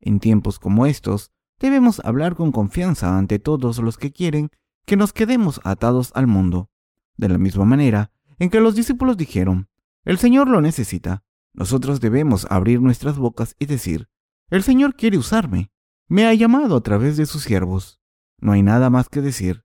En 0.00 0.20
tiempos 0.20 0.58
como 0.58 0.86
estos, 0.86 1.32
debemos 1.58 2.00
hablar 2.04 2.34
con 2.34 2.52
confianza 2.52 3.18
ante 3.18 3.38
todos 3.38 3.78
los 3.78 3.98
que 3.98 4.12
quieren 4.12 4.50
que 4.86 4.96
nos 4.96 5.12
quedemos 5.12 5.60
atados 5.64 6.12
al 6.14 6.26
mundo. 6.26 6.70
De 7.16 7.28
la 7.28 7.38
misma 7.38 7.64
manera 7.64 8.12
en 8.38 8.50
que 8.50 8.60
los 8.60 8.74
discípulos 8.74 9.16
dijeron, 9.16 9.68
el 10.04 10.18
Señor 10.18 10.48
lo 10.48 10.60
necesita, 10.60 11.24
nosotros 11.52 12.00
debemos 12.00 12.46
abrir 12.50 12.80
nuestras 12.80 13.18
bocas 13.18 13.56
y 13.58 13.66
decir, 13.66 14.08
el 14.48 14.62
Señor 14.62 14.94
quiere 14.94 15.18
usarme, 15.18 15.70
me 16.06 16.24
ha 16.26 16.32
llamado 16.32 16.76
a 16.76 16.82
través 16.82 17.16
de 17.16 17.26
sus 17.26 17.42
siervos. 17.42 18.00
No 18.38 18.52
hay 18.52 18.62
nada 18.62 18.88
más 18.88 19.08
que 19.08 19.20
decir. 19.20 19.64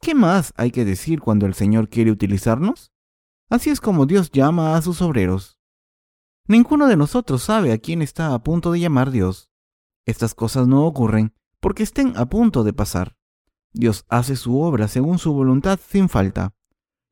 ¿Qué 0.00 0.14
más 0.14 0.52
hay 0.56 0.70
que 0.70 0.84
decir 0.84 1.20
cuando 1.20 1.46
el 1.46 1.54
Señor 1.54 1.88
quiere 1.88 2.10
utilizarnos? 2.10 2.92
Así 3.48 3.70
es 3.70 3.80
como 3.80 4.06
Dios 4.06 4.30
llama 4.30 4.76
a 4.76 4.82
sus 4.82 5.00
obreros. 5.02 5.58
Ninguno 6.48 6.86
de 6.86 6.96
nosotros 6.96 7.42
sabe 7.42 7.72
a 7.72 7.78
quién 7.78 8.02
está 8.02 8.34
a 8.34 8.42
punto 8.42 8.72
de 8.72 8.80
llamar 8.80 9.10
Dios. 9.10 9.50
Estas 10.04 10.34
cosas 10.34 10.68
no 10.68 10.84
ocurren 10.86 11.34
porque 11.60 11.82
estén 11.82 12.16
a 12.16 12.26
punto 12.26 12.64
de 12.64 12.72
pasar. 12.72 13.16
Dios 13.72 14.04
hace 14.08 14.36
su 14.36 14.60
obra 14.60 14.88
según 14.88 15.18
su 15.18 15.32
voluntad 15.32 15.78
sin 15.86 16.08
falta. 16.08 16.54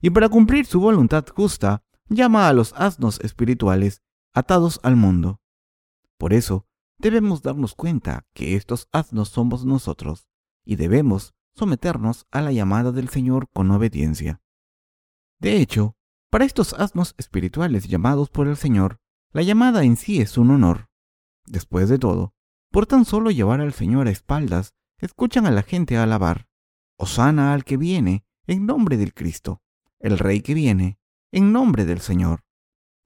Y 0.00 0.10
para 0.10 0.28
cumplir 0.28 0.66
su 0.66 0.80
voluntad 0.80 1.24
justa, 1.34 1.82
llama 2.08 2.48
a 2.48 2.52
los 2.52 2.72
asnos 2.74 3.20
espirituales 3.20 4.02
atados 4.32 4.80
al 4.82 4.96
mundo. 4.96 5.40
Por 6.18 6.32
eso, 6.32 6.66
debemos 6.98 7.42
darnos 7.42 7.74
cuenta 7.74 8.26
que 8.32 8.56
estos 8.56 8.88
asnos 8.92 9.28
somos 9.28 9.64
nosotros, 9.64 10.26
y 10.64 10.76
debemos 10.76 11.34
someternos 11.54 12.26
a 12.30 12.40
la 12.40 12.52
llamada 12.52 12.92
del 12.92 13.08
Señor 13.08 13.48
con 13.52 13.70
obediencia. 13.70 14.40
De 15.38 15.56
hecho, 15.56 15.96
para 16.34 16.46
estos 16.46 16.72
asnos 16.72 17.14
espirituales 17.16 17.86
llamados 17.86 18.28
por 18.28 18.48
el 18.48 18.56
Señor, 18.56 18.98
la 19.32 19.42
llamada 19.42 19.84
en 19.84 19.96
sí 19.96 20.20
es 20.20 20.36
un 20.36 20.50
honor. 20.50 20.88
Después 21.46 21.88
de 21.88 21.96
todo, 21.96 22.34
por 22.72 22.86
tan 22.86 23.04
solo 23.04 23.30
llevar 23.30 23.60
al 23.60 23.72
Señor 23.72 24.08
a 24.08 24.10
espaldas, 24.10 24.74
escuchan 24.98 25.46
a 25.46 25.52
la 25.52 25.62
gente 25.62 25.96
alabar. 25.96 26.48
Osana 26.98 27.52
al 27.52 27.62
que 27.62 27.76
viene, 27.76 28.24
en 28.48 28.66
nombre 28.66 28.96
del 28.96 29.14
Cristo, 29.14 29.62
el 30.00 30.18
Rey 30.18 30.40
que 30.40 30.54
viene, 30.54 30.98
en 31.30 31.52
nombre 31.52 31.84
del 31.84 32.00
Señor. 32.00 32.40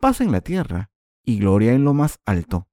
Paz 0.00 0.23
en 0.23 0.32
la 0.32 0.40
tierra 0.40 0.90
y 1.23 1.38
gloria 1.38 1.75
en 1.75 1.85
lo 1.85 1.92
más 1.92 2.20
alto. 2.25 2.66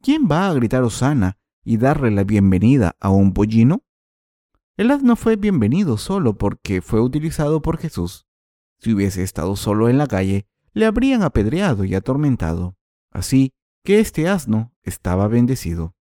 ¿Quién 0.00 0.26
va 0.26 0.48
a 0.48 0.54
gritar 0.54 0.84
Osana 0.84 1.36
y 1.62 1.76
darle 1.76 2.12
la 2.12 2.24
bienvenida 2.24 2.96
a 2.98 3.10
un 3.10 3.34
pollino? 3.34 3.84
El 4.78 4.90
asno 4.90 5.16
fue 5.16 5.36
bienvenido 5.36 5.98
solo 5.98 6.38
porque 6.38 6.80
fue 6.80 7.02
utilizado 7.02 7.60
por 7.60 7.76
Jesús. 7.76 8.25
Si 8.78 8.92
hubiese 8.92 9.22
estado 9.22 9.56
solo 9.56 9.88
en 9.88 9.98
la 9.98 10.06
calle, 10.06 10.46
le 10.72 10.86
habrían 10.86 11.22
apedreado 11.22 11.84
y 11.84 11.94
atormentado. 11.94 12.76
Así 13.10 13.52
que 13.84 14.00
este 14.00 14.28
asno 14.28 14.74
estaba 14.82 15.28
bendecido. 15.28 15.94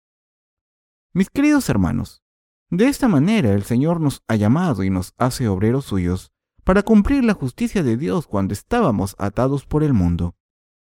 Mis 1.13 1.29
queridos 1.29 1.69
hermanos, 1.69 2.23
de 2.69 2.87
esta 2.87 3.07
manera 3.07 3.53
el 3.53 3.63
Señor 3.63 4.01
nos 4.01 4.23
ha 4.27 4.35
llamado 4.35 4.83
y 4.83 4.89
nos 4.89 5.13
hace 5.17 5.47
obreros 5.47 5.85
suyos 5.85 6.31
para 6.63 6.81
cumplir 6.81 7.23
la 7.23 7.33
justicia 7.33 7.83
de 7.83 7.97
Dios 7.97 8.25
cuando 8.25 8.53
estábamos 8.53 9.15
atados 9.19 9.65
por 9.65 9.83
el 9.83 9.93
mundo, 9.93 10.35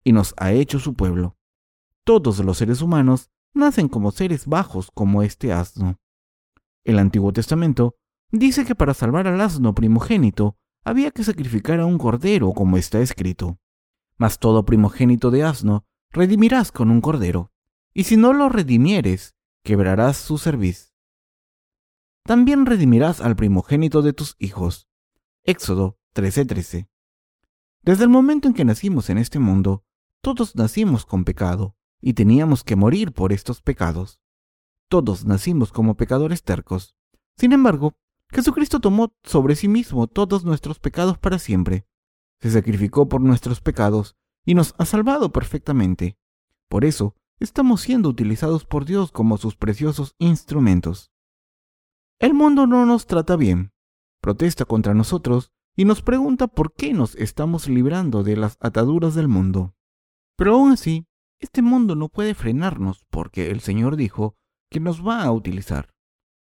y 0.03 0.13
nos 0.13 0.35
ha 0.39 0.53
hecho 0.53 0.81
su 0.81 0.95
pueblo. 0.95 1.37
Todos 2.05 2.39
los 2.41 2.59
seres 2.59 2.83
humanos 2.83 3.31
nacen 3.55 3.89
como 3.89 4.11
seres 4.11 4.47
bajos 4.47 4.91
como 4.93 5.23
este 5.23 5.53
asno. 5.53 6.01
El 6.85 6.99
Antiguo 6.99 7.33
Testamento 7.33 7.95
dice 8.31 8.65
que 8.65 8.75
para 8.75 8.95
salvar 8.95 9.29
al 9.29 9.41
asno 9.41 9.75
primogénito 9.75 10.57
había 10.87 11.11
que 11.11 11.25
sacrificar 11.25 11.81
a 11.81 11.85
un 11.85 11.99
cordero, 11.99 12.53
como 12.53 12.77
está 12.77 13.01
escrito. 13.01 13.59
Mas 14.19 14.39
todo 14.39 14.65
primogénito 14.65 15.33
de 15.33 15.43
asno 15.43 15.85
redimirás 16.13 16.71
con 16.71 16.93
un 16.93 17.01
cordero, 17.01 17.51
y 17.93 18.05
si 18.05 18.17
no 18.17 18.33
lo 18.33 18.49
redimieres, 18.49 19.35
quebrarás 19.65 20.17
su 20.17 20.39
cerviz. 20.39 20.95
También 22.23 22.67
redimirás 22.67 23.21
al 23.21 23.35
primogénito 23.35 24.01
de 24.01 24.13
tus 24.13 24.37
hijos. 24.39 24.89
Éxodo 25.43 25.99
13:13. 26.15 26.89
Desde 27.83 28.05
el 28.05 28.09
momento 28.09 28.47
en 28.47 28.55
que 28.55 28.65
nacimos 28.65 29.11
en 29.11 29.19
este 29.19 29.41
mundo, 29.41 29.83
todos 30.21 30.55
nacimos 30.55 31.05
con 31.05 31.25
pecado, 31.25 31.75
y 32.01 32.13
teníamos 32.13 32.63
que 32.63 32.77
morir 32.77 33.13
por 33.13 33.33
estos 33.33 33.61
pecados. 33.61 34.21
Todos 34.89 35.25
nacimos 35.25 35.73
como 35.73 35.97
pecadores 35.97 36.45
tercos. 36.45 36.95
Sin 37.37 37.53
embargo, 37.53 37.99
Jesucristo 38.31 38.81
tomó 38.81 39.15
sobre 39.25 39.55
sí 39.57 39.69
mismo 39.69 40.07
todos 40.07 40.45
nuestros 40.45 40.79
pecados 40.79 41.19
para 41.19 41.39
siempre. 41.39 41.87
Se 42.41 42.51
sacrificó 42.51 43.09
por 43.09 43.21
nuestros 43.21 43.61
pecados 43.61 44.17
y 44.45 44.55
nos 44.55 44.75
ha 44.79 44.85
salvado 44.85 45.33
perfectamente. 45.33 46.19
Por 46.69 46.85
eso, 46.85 47.15
estamos 47.41 47.81
siendo 47.81 48.09
utilizados 48.09 48.65
por 48.65 48.85
Dios 48.85 49.13
como 49.13 49.39
sus 49.39 49.57
preciosos 49.57 50.15
instrumentos. 50.19 51.13
El 52.19 52.35
mundo 52.35 52.67
no 52.67 52.87
nos 52.87 53.07
trata 53.07 53.37
bien, 53.37 53.73
protesta 54.21 54.65
contra 54.65 54.95
nosotros 54.95 55.53
y 55.77 55.85
nos 55.85 56.03
pregunta 56.03 56.47
por 56.47 56.73
qué 56.73 56.95
nos 56.95 57.15
estamos 57.17 57.69
librando 57.69 58.23
de 58.23 58.37
las 58.37 58.57
ataduras 58.61 59.15
del 59.15 59.29
mundo. 59.29 59.75
Pero 60.37 60.55
aún 60.55 60.73
así, 60.73 61.07
este 61.39 61.61
mundo 61.63 61.95
no 61.95 62.09
puede 62.09 62.35
frenarnos 62.35 63.05
porque 63.11 63.51
el 63.51 63.61
Señor 63.61 63.97
dijo 63.97 64.37
que 64.71 64.81
nos 64.81 65.07
va 65.07 65.23
a 65.23 65.33
utilizar. 65.33 65.95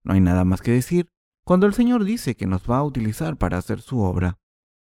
No 0.03 0.13
hay 0.13 0.21
nada 0.21 0.45
más 0.45 0.61
que 0.61 0.71
decir 0.71 1.12
cuando 1.43 1.67
el 1.67 1.73
Señor 1.73 2.03
dice 2.05 2.35
que 2.35 2.47
nos 2.47 2.69
va 2.69 2.77
a 2.77 2.83
utilizar 2.83 3.37
para 3.37 3.57
hacer 3.57 3.81
su 3.81 3.99
obra. 3.99 4.39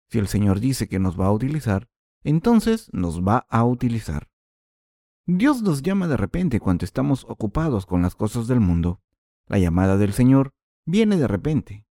Si 0.09 0.19
el 0.19 0.27
Señor 0.27 0.59
dice 0.59 0.87
que 0.87 0.99
nos 0.99 1.19
va 1.19 1.27
a 1.27 1.31
utilizar, 1.31 1.87
entonces 2.23 2.89
nos 2.91 3.21
va 3.21 3.45
a 3.49 3.63
utilizar. 3.63 4.29
Dios 5.25 5.61
nos 5.61 5.81
llama 5.81 6.07
de 6.07 6.17
repente 6.17 6.59
cuando 6.59 6.83
estamos 6.83 7.25
ocupados 7.29 7.85
con 7.85 8.01
las 8.01 8.15
cosas 8.15 8.47
del 8.47 8.59
mundo. 8.59 9.01
La 9.47 9.59
llamada 9.59 9.97
del 9.97 10.13
Señor 10.13 10.53
viene 10.85 11.15
de 11.17 11.27
repente. 11.27 11.85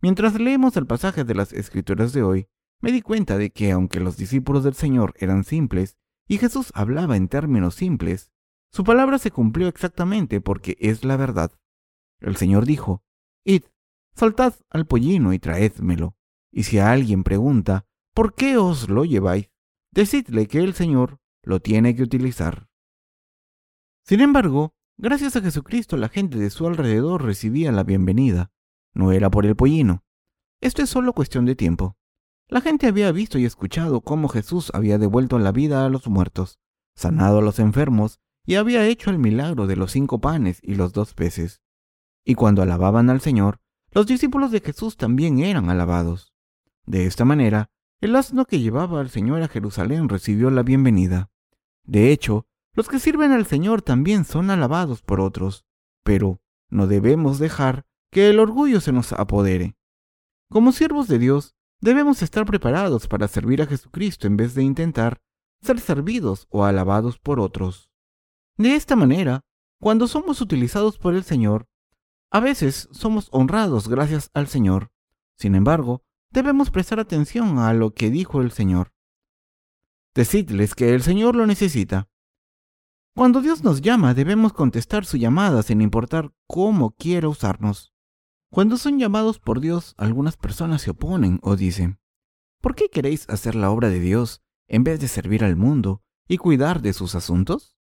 Mientras 0.00 0.38
leemos 0.38 0.76
el 0.76 0.86
pasaje 0.86 1.24
de 1.24 1.34
las 1.34 1.52
Escrituras 1.52 2.12
de 2.12 2.22
hoy, 2.22 2.48
me 2.80 2.92
di 2.92 3.00
cuenta 3.00 3.38
de 3.38 3.50
que 3.50 3.72
aunque 3.72 4.00
los 4.00 4.16
discípulos 4.16 4.62
del 4.62 4.74
Señor 4.74 5.14
eran 5.18 5.44
simples 5.44 5.96
y 6.28 6.38
Jesús 6.38 6.70
hablaba 6.74 7.16
en 7.16 7.28
términos 7.28 7.74
simples, 7.74 8.30
su 8.70 8.84
palabra 8.84 9.18
se 9.18 9.30
cumplió 9.30 9.68
exactamente 9.68 10.40
porque 10.40 10.76
es 10.78 11.04
la 11.04 11.16
verdad. 11.16 11.52
El 12.20 12.36
Señor 12.36 12.66
dijo, 12.66 13.02
Id, 13.44 13.62
saltad 14.16 14.54
al 14.70 14.86
pollino 14.86 15.32
y 15.32 15.38
traédmelo. 15.38 16.16
Y 16.50 16.64
si 16.64 16.78
a 16.78 16.90
alguien 16.90 17.22
pregunta, 17.22 17.86
¿por 18.14 18.34
qué 18.34 18.56
os 18.56 18.88
lo 18.88 19.04
lleváis? 19.04 19.50
Decidle 19.90 20.46
que 20.46 20.60
el 20.60 20.74
Señor 20.74 21.20
lo 21.42 21.60
tiene 21.60 21.94
que 21.94 22.02
utilizar. 22.02 22.68
Sin 24.04 24.20
embargo, 24.20 24.74
gracias 24.96 25.36
a 25.36 25.42
Jesucristo 25.42 25.96
la 25.96 26.08
gente 26.08 26.38
de 26.38 26.50
su 26.50 26.66
alrededor 26.66 27.24
recibía 27.24 27.72
la 27.72 27.84
bienvenida. 27.84 28.50
No 28.94 29.12
era 29.12 29.30
por 29.30 29.44
el 29.44 29.56
pollino. 29.56 30.04
Esto 30.60 30.82
es 30.82 30.88
solo 30.88 31.12
cuestión 31.12 31.44
de 31.44 31.54
tiempo. 31.54 31.96
La 32.48 32.60
gente 32.60 32.86
había 32.86 33.12
visto 33.12 33.38
y 33.38 33.44
escuchado 33.44 34.00
cómo 34.00 34.28
Jesús 34.28 34.70
había 34.72 34.98
devuelto 34.98 35.38
la 35.38 35.52
vida 35.52 35.84
a 35.84 35.88
los 35.88 36.06
muertos, 36.06 36.58
sanado 36.94 37.38
a 37.38 37.42
los 37.42 37.58
enfermos 37.58 38.20
y 38.46 38.54
había 38.54 38.86
hecho 38.86 39.10
el 39.10 39.18
milagro 39.18 39.66
de 39.66 39.76
los 39.76 39.90
cinco 39.90 40.20
panes 40.20 40.60
y 40.62 40.76
los 40.76 40.92
dos 40.92 41.12
peces. 41.12 41.60
Y 42.24 42.34
cuando 42.34 42.62
alababan 42.62 43.10
al 43.10 43.20
Señor, 43.20 43.60
los 43.96 44.06
discípulos 44.06 44.52
de 44.52 44.60
Jesús 44.60 44.96
también 44.96 45.40
eran 45.40 45.70
alabados. 45.70 46.32
De 46.84 47.06
esta 47.06 47.24
manera, 47.24 47.70
el 48.00 48.14
asno 48.14 48.44
que 48.44 48.60
llevaba 48.60 49.00
al 49.00 49.10
Señor 49.10 49.42
a 49.42 49.48
Jerusalén 49.48 50.08
recibió 50.08 50.50
la 50.50 50.62
bienvenida. 50.62 51.30
De 51.82 52.12
hecho, 52.12 52.46
los 52.74 52.88
que 52.88 53.00
sirven 53.00 53.32
al 53.32 53.46
Señor 53.46 53.82
también 53.82 54.24
son 54.24 54.50
alabados 54.50 55.02
por 55.02 55.20
otros, 55.20 55.64
pero 56.04 56.40
no 56.70 56.86
debemos 56.86 57.40
dejar 57.40 57.86
que 58.12 58.30
el 58.30 58.38
orgullo 58.38 58.80
se 58.80 58.92
nos 58.92 59.12
apodere. 59.12 59.76
Como 60.48 60.70
siervos 60.70 61.08
de 61.08 61.18
Dios, 61.18 61.56
Debemos 61.80 62.22
estar 62.22 62.46
preparados 62.46 63.06
para 63.06 63.28
servir 63.28 63.60
a 63.60 63.66
Jesucristo 63.66 64.26
en 64.26 64.36
vez 64.36 64.54
de 64.54 64.62
intentar 64.62 65.20
ser 65.60 65.78
servidos 65.78 66.46
o 66.50 66.64
alabados 66.64 67.18
por 67.18 67.38
otros. 67.38 67.90
De 68.56 68.74
esta 68.74 68.96
manera, 68.96 69.42
cuando 69.80 70.08
somos 70.08 70.40
utilizados 70.40 70.98
por 70.98 71.14
el 71.14 71.22
Señor, 71.22 71.66
a 72.36 72.40
veces 72.40 72.90
somos 72.92 73.28
honrados 73.30 73.88
gracias 73.88 74.30
al 74.34 74.46
Señor. 74.46 74.92
Sin 75.38 75.54
embargo, 75.54 76.02
debemos 76.30 76.70
prestar 76.70 77.00
atención 77.00 77.58
a 77.58 77.72
lo 77.72 77.94
que 77.94 78.10
dijo 78.10 78.42
el 78.42 78.50
Señor. 78.52 78.92
Decidles 80.14 80.74
que 80.74 80.92
el 80.92 81.02
Señor 81.02 81.34
lo 81.34 81.46
necesita. 81.46 82.10
Cuando 83.14 83.40
Dios 83.40 83.64
nos 83.64 83.80
llama, 83.80 84.12
debemos 84.12 84.52
contestar 84.52 85.06
su 85.06 85.16
llamada 85.16 85.62
sin 85.62 85.80
importar 85.80 86.30
cómo 86.46 86.90
quiera 86.90 87.26
usarnos. 87.26 87.94
Cuando 88.50 88.76
son 88.76 88.98
llamados 88.98 89.38
por 89.38 89.60
Dios, 89.60 89.94
algunas 89.96 90.36
personas 90.36 90.82
se 90.82 90.90
oponen 90.90 91.38
o 91.40 91.56
dicen, 91.56 92.00
¿por 92.60 92.74
qué 92.74 92.90
queréis 92.90 93.26
hacer 93.30 93.54
la 93.54 93.70
obra 93.70 93.88
de 93.88 94.00
Dios 94.00 94.42
en 94.68 94.84
vez 94.84 95.00
de 95.00 95.08
servir 95.08 95.42
al 95.42 95.56
mundo 95.56 96.02
y 96.28 96.36
cuidar 96.36 96.82
de 96.82 96.92
sus 96.92 97.14
asuntos? 97.14 97.78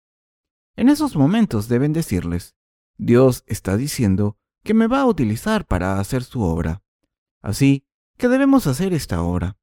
En 0.78 0.88
esos 0.88 1.18
momentos 1.18 1.68
deben 1.68 1.92
decirles, 1.92 2.56
Dios 2.98 3.44
está 3.48 3.76
diciendo 3.76 4.38
que 4.66 4.74
me 4.74 4.88
va 4.88 5.02
a 5.02 5.06
utilizar 5.06 5.68
para 5.68 6.00
hacer 6.00 6.24
su 6.24 6.42
obra. 6.42 6.82
Así 7.44 7.86
que 8.18 8.28
debemos 8.28 8.66
hacer 8.66 8.94
esta 8.94 9.22
obra. 9.22 9.58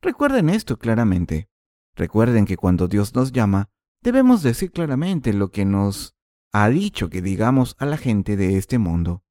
Recuerden 0.00 0.48
esto 0.48 0.78
claramente. 0.78 1.50
Recuerden 1.94 2.46
que 2.46 2.56
cuando 2.56 2.88
Dios 2.88 3.14
nos 3.14 3.32
llama, 3.32 3.68
debemos 4.00 4.42
decir 4.42 4.72
claramente 4.72 5.34
lo 5.34 5.50
que 5.50 5.66
nos 5.66 6.16
ha 6.50 6.70
dicho 6.70 7.10
que 7.10 7.20
digamos 7.20 7.76
a 7.78 7.84
la 7.84 7.98
gente 7.98 8.38
de 8.38 8.56
este 8.56 8.78
mundo 8.78 9.22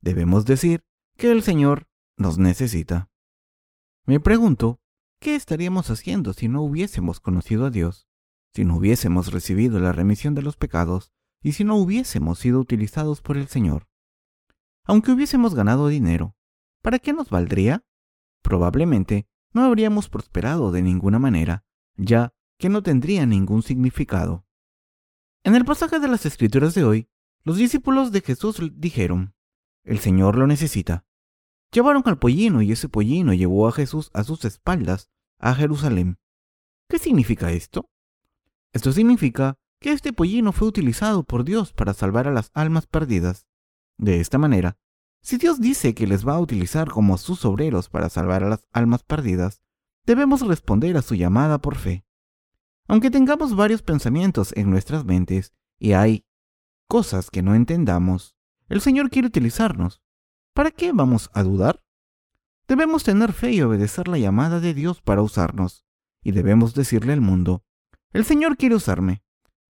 debemos 0.00 0.44
decir 0.44 0.84
que 1.16 1.30
el 1.30 1.44
Señor 1.44 1.86
nos 2.16 2.38
necesita. 2.38 3.08
Me 4.06 4.18
pregunto, 4.18 4.80
¿qué 5.20 5.36
estaríamos 5.36 5.88
haciendo 5.88 6.32
si 6.32 6.48
no 6.48 6.62
hubiésemos 6.62 7.20
conocido 7.20 7.64
a 7.64 7.70
Dios, 7.70 8.08
si 8.52 8.64
no 8.64 8.76
hubiésemos 8.78 9.32
recibido 9.32 9.78
la 9.78 9.92
remisión 9.92 10.34
de 10.34 10.42
los 10.42 10.56
pecados 10.56 11.12
y 11.42 11.52
si 11.52 11.62
no 11.62 11.76
hubiésemos 11.76 12.40
sido 12.40 12.58
utilizados 12.58 13.20
por 13.22 13.36
el 13.36 13.46
Señor? 13.46 13.86
Aunque 14.84 15.12
hubiésemos 15.12 15.54
ganado 15.54 15.88
dinero, 15.88 16.36
¿para 16.82 16.98
qué 16.98 17.12
nos 17.12 17.30
valdría? 17.30 17.84
Probablemente 18.42 19.26
no 19.52 19.64
habríamos 19.64 20.08
prosperado 20.08 20.72
de 20.72 20.82
ninguna 20.82 21.18
manera, 21.18 21.64
ya 21.96 22.34
que 22.58 22.68
no 22.68 22.82
tendría 22.82 23.24
ningún 23.24 23.62
significado. 23.62 24.44
En 25.42 25.54
el 25.54 25.64
pasaje 25.64 26.00
de 26.00 26.08
las 26.08 26.26
Escrituras 26.26 26.74
de 26.74 26.84
hoy, 26.84 27.08
los 27.42 27.56
discípulos 27.56 28.12
de 28.12 28.20
Jesús 28.20 28.60
dijeron, 28.74 29.34
el 29.84 29.98
Señor 29.98 30.36
lo 30.36 30.46
necesita. 30.46 31.06
Llevaron 31.70 32.02
al 32.06 32.18
pollino 32.18 32.62
y 32.62 32.72
ese 32.72 32.88
pollino 32.88 33.34
llevó 33.34 33.68
a 33.68 33.72
Jesús 33.72 34.10
a 34.14 34.24
sus 34.24 34.44
espaldas 34.44 35.10
a 35.38 35.54
Jerusalén. 35.54 36.18
¿Qué 36.88 36.98
significa 36.98 37.52
esto? 37.52 37.90
Esto 38.72 38.92
significa 38.92 39.58
que 39.80 39.92
este 39.92 40.12
pollino 40.12 40.52
fue 40.52 40.68
utilizado 40.68 41.24
por 41.24 41.44
Dios 41.44 41.72
para 41.72 41.92
salvar 41.92 42.28
a 42.28 42.32
las 42.32 42.50
almas 42.54 42.86
perdidas. 42.86 43.46
De 43.96 44.20
esta 44.20 44.38
manera, 44.38 44.76
si 45.20 45.38
Dios 45.38 45.60
dice 45.60 45.94
que 45.94 46.06
les 46.06 46.26
va 46.26 46.34
a 46.34 46.40
utilizar 46.40 46.90
como 46.90 47.16
sus 47.16 47.44
obreros 47.44 47.88
para 47.88 48.10
salvar 48.10 48.44
a 48.44 48.48
las 48.48 48.66
almas 48.72 49.02
perdidas, 49.02 49.62
debemos 50.04 50.42
responder 50.46 50.96
a 50.96 51.02
su 51.02 51.14
llamada 51.14 51.58
por 51.58 51.76
fe. 51.76 52.04
Aunque 52.86 53.10
tengamos 53.10 53.56
varios 53.56 53.82
pensamientos 53.82 54.52
en 54.56 54.68
nuestras 54.70 55.04
mentes 55.04 55.54
y 55.78 55.92
hay 55.92 56.26
cosas 56.88 57.30
que 57.30 57.42
no 57.42 57.54
entendamos, 57.54 58.36
el 58.68 58.80
Señor 58.80 59.10
quiere 59.10 59.28
utilizarnos. 59.28 60.02
¿Para 60.52 60.70
qué 60.70 60.92
vamos 60.92 61.30
a 61.32 61.42
dudar? 61.42 61.82
Debemos 62.68 63.04
tener 63.04 63.32
fe 63.32 63.52
y 63.52 63.62
obedecer 63.62 64.08
la 64.08 64.18
llamada 64.18 64.60
de 64.60 64.74
Dios 64.74 65.00
para 65.00 65.22
usarnos. 65.22 65.84
Y 66.22 66.32
debemos 66.32 66.74
decirle 66.74 67.12
al 67.12 67.20
mundo, 67.20 67.64
el 68.12 68.24
Señor 68.24 68.56
quiere 68.56 68.74
usarme. 68.74 69.22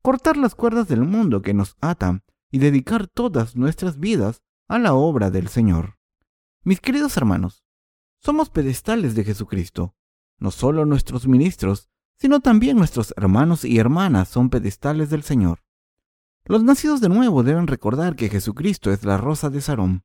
Cortar 0.03 0.37
las 0.37 0.55
cuerdas 0.55 0.87
del 0.89 1.03
mundo 1.03 1.43
que 1.43 1.55
nos 1.55 1.77
atan 1.81 2.23
y 2.55 2.59
dedicar 2.59 3.09
todas 3.09 3.57
nuestras 3.57 3.99
vidas 3.99 4.45
a 4.69 4.79
la 4.79 4.95
obra 4.95 5.33
del 5.33 5.49
Señor. 5.49 5.99
Mis 6.63 6.81
queridos 6.81 7.17
hermanos, 7.17 7.65
somos 8.21 8.49
pedestales 8.49 9.17
de 9.17 9.25
Jesucristo. 9.25 9.97
No 10.39 10.53
solo 10.53 10.87
nuestros 10.87 11.27
ministros, 11.27 11.89
sino 12.17 12.39
también 12.39 12.77
nuestros 12.77 13.13
hermanos 13.17 13.65
y 13.65 13.79
hermanas 13.79 14.29
son 14.29 14.51
pedestales 14.51 15.11
del 15.11 15.25
Señor. 15.25 15.65
Los 16.45 16.63
nacidos 16.63 17.01
de 17.01 17.09
nuevo 17.09 17.43
deben 17.43 17.67
recordar 17.67 18.15
que 18.15 18.29
Jesucristo 18.29 18.93
es 18.93 19.05
la 19.05 19.17
rosa 19.17 19.51
de 19.51 19.61
Sarón, 19.61 20.05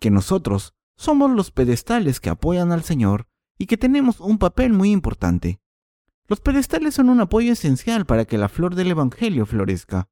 que 0.00 0.10
nosotros 0.10 0.74
somos 0.96 1.30
los 1.30 1.52
pedestales 1.52 2.18
que 2.18 2.30
apoyan 2.30 2.72
al 2.72 2.82
Señor 2.82 3.28
y 3.56 3.66
que 3.66 3.76
tenemos 3.76 4.18
un 4.18 4.38
papel 4.38 4.72
muy 4.72 4.90
importante. 4.90 5.60
Los 6.26 6.40
pedestales 6.40 6.96
son 6.96 7.08
un 7.08 7.20
apoyo 7.20 7.52
esencial 7.52 8.04
para 8.04 8.24
que 8.24 8.36
la 8.36 8.48
flor 8.48 8.74
del 8.74 8.90
Evangelio 8.90 9.46
florezca. 9.46 10.08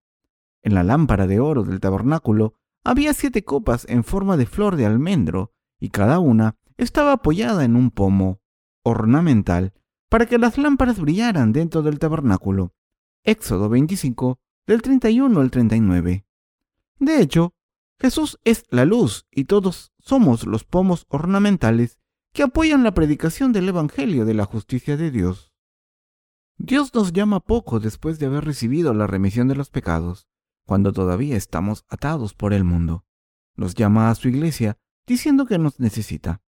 En 0.63 0.75
la 0.75 0.83
lámpara 0.83 1.27
de 1.27 1.41
oro 1.41 1.65
del 1.65 1.81
tabernáculo 1.81 2.55
había 2.85 3.15
siete 3.15 3.45
copas 3.45 3.85
en 3.89 4.05
forma 4.05 4.37
de 4.37 4.47
flor 4.47 4.77
de 4.77 4.87
almendro 4.87 5.53
y 5.79 5.91
cada 5.91 6.19
una 6.19 6.57
estaba 6.77 7.13
apoyada 7.13 7.65
en 7.65 7.77
un 7.77 7.91
pomo 7.91 8.41
ornamental 8.83 9.73
para 10.09 10.27
que 10.27 10.39
las 10.39 10.59
lámparas 10.59 11.01
brillaran 11.01 11.53
dentro 11.53 11.83
del 11.83 11.99
tabernáculo. 11.99 12.75
Éxodo 13.25 13.69
25, 13.69 14.41
del 14.67 14.83
31 14.83 15.41
al 15.41 15.51
39. 15.51 16.27
De 16.99 17.21
hecho, 17.21 17.55
Jesús 17.99 18.39
es 18.45 18.65
la 18.69 18.85
luz 18.85 19.27
y 19.31 19.45
todos 19.45 19.93
somos 19.99 20.47
los 20.47 20.65
pomos 20.65 21.07
ornamentales 21.09 21.99
que 22.33 22.43
apoyan 22.43 22.83
la 22.83 22.95
predicación 22.95 23.53
del 23.53 23.69
Evangelio 23.69 24.25
de 24.25 24.35
la 24.35 24.45
justicia 24.45 24.97
de 24.97 25.11
Dios. 25.11 25.53
Dios 26.59 26.95
nos 26.95 27.13
llama 27.13 27.41
poco 27.41 27.81
después 27.81 28.19
de 28.19 28.27
haber 28.27 28.45
recibido 28.45 28.95
la 28.95 29.07
remisión 29.07 29.49
de 29.49 29.55
los 29.55 29.71
pecados, 29.71 30.29
cuando 30.67 30.93
todavía 30.93 31.37
estamos 31.37 31.85
atados 31.89 32.35
por 32.35 32.53
el 32.53 32.65
mundo. 32.65 33.05
Nos 33.57 33.75
llama 33.75 34.11
a 34.11 34.15
su 34.15 34.29
iglesia 34.29 34.79
diciendo 35.07 35.47
que 35.47 35.59
nos 35.59 35.79
necesita. 35.81 36.43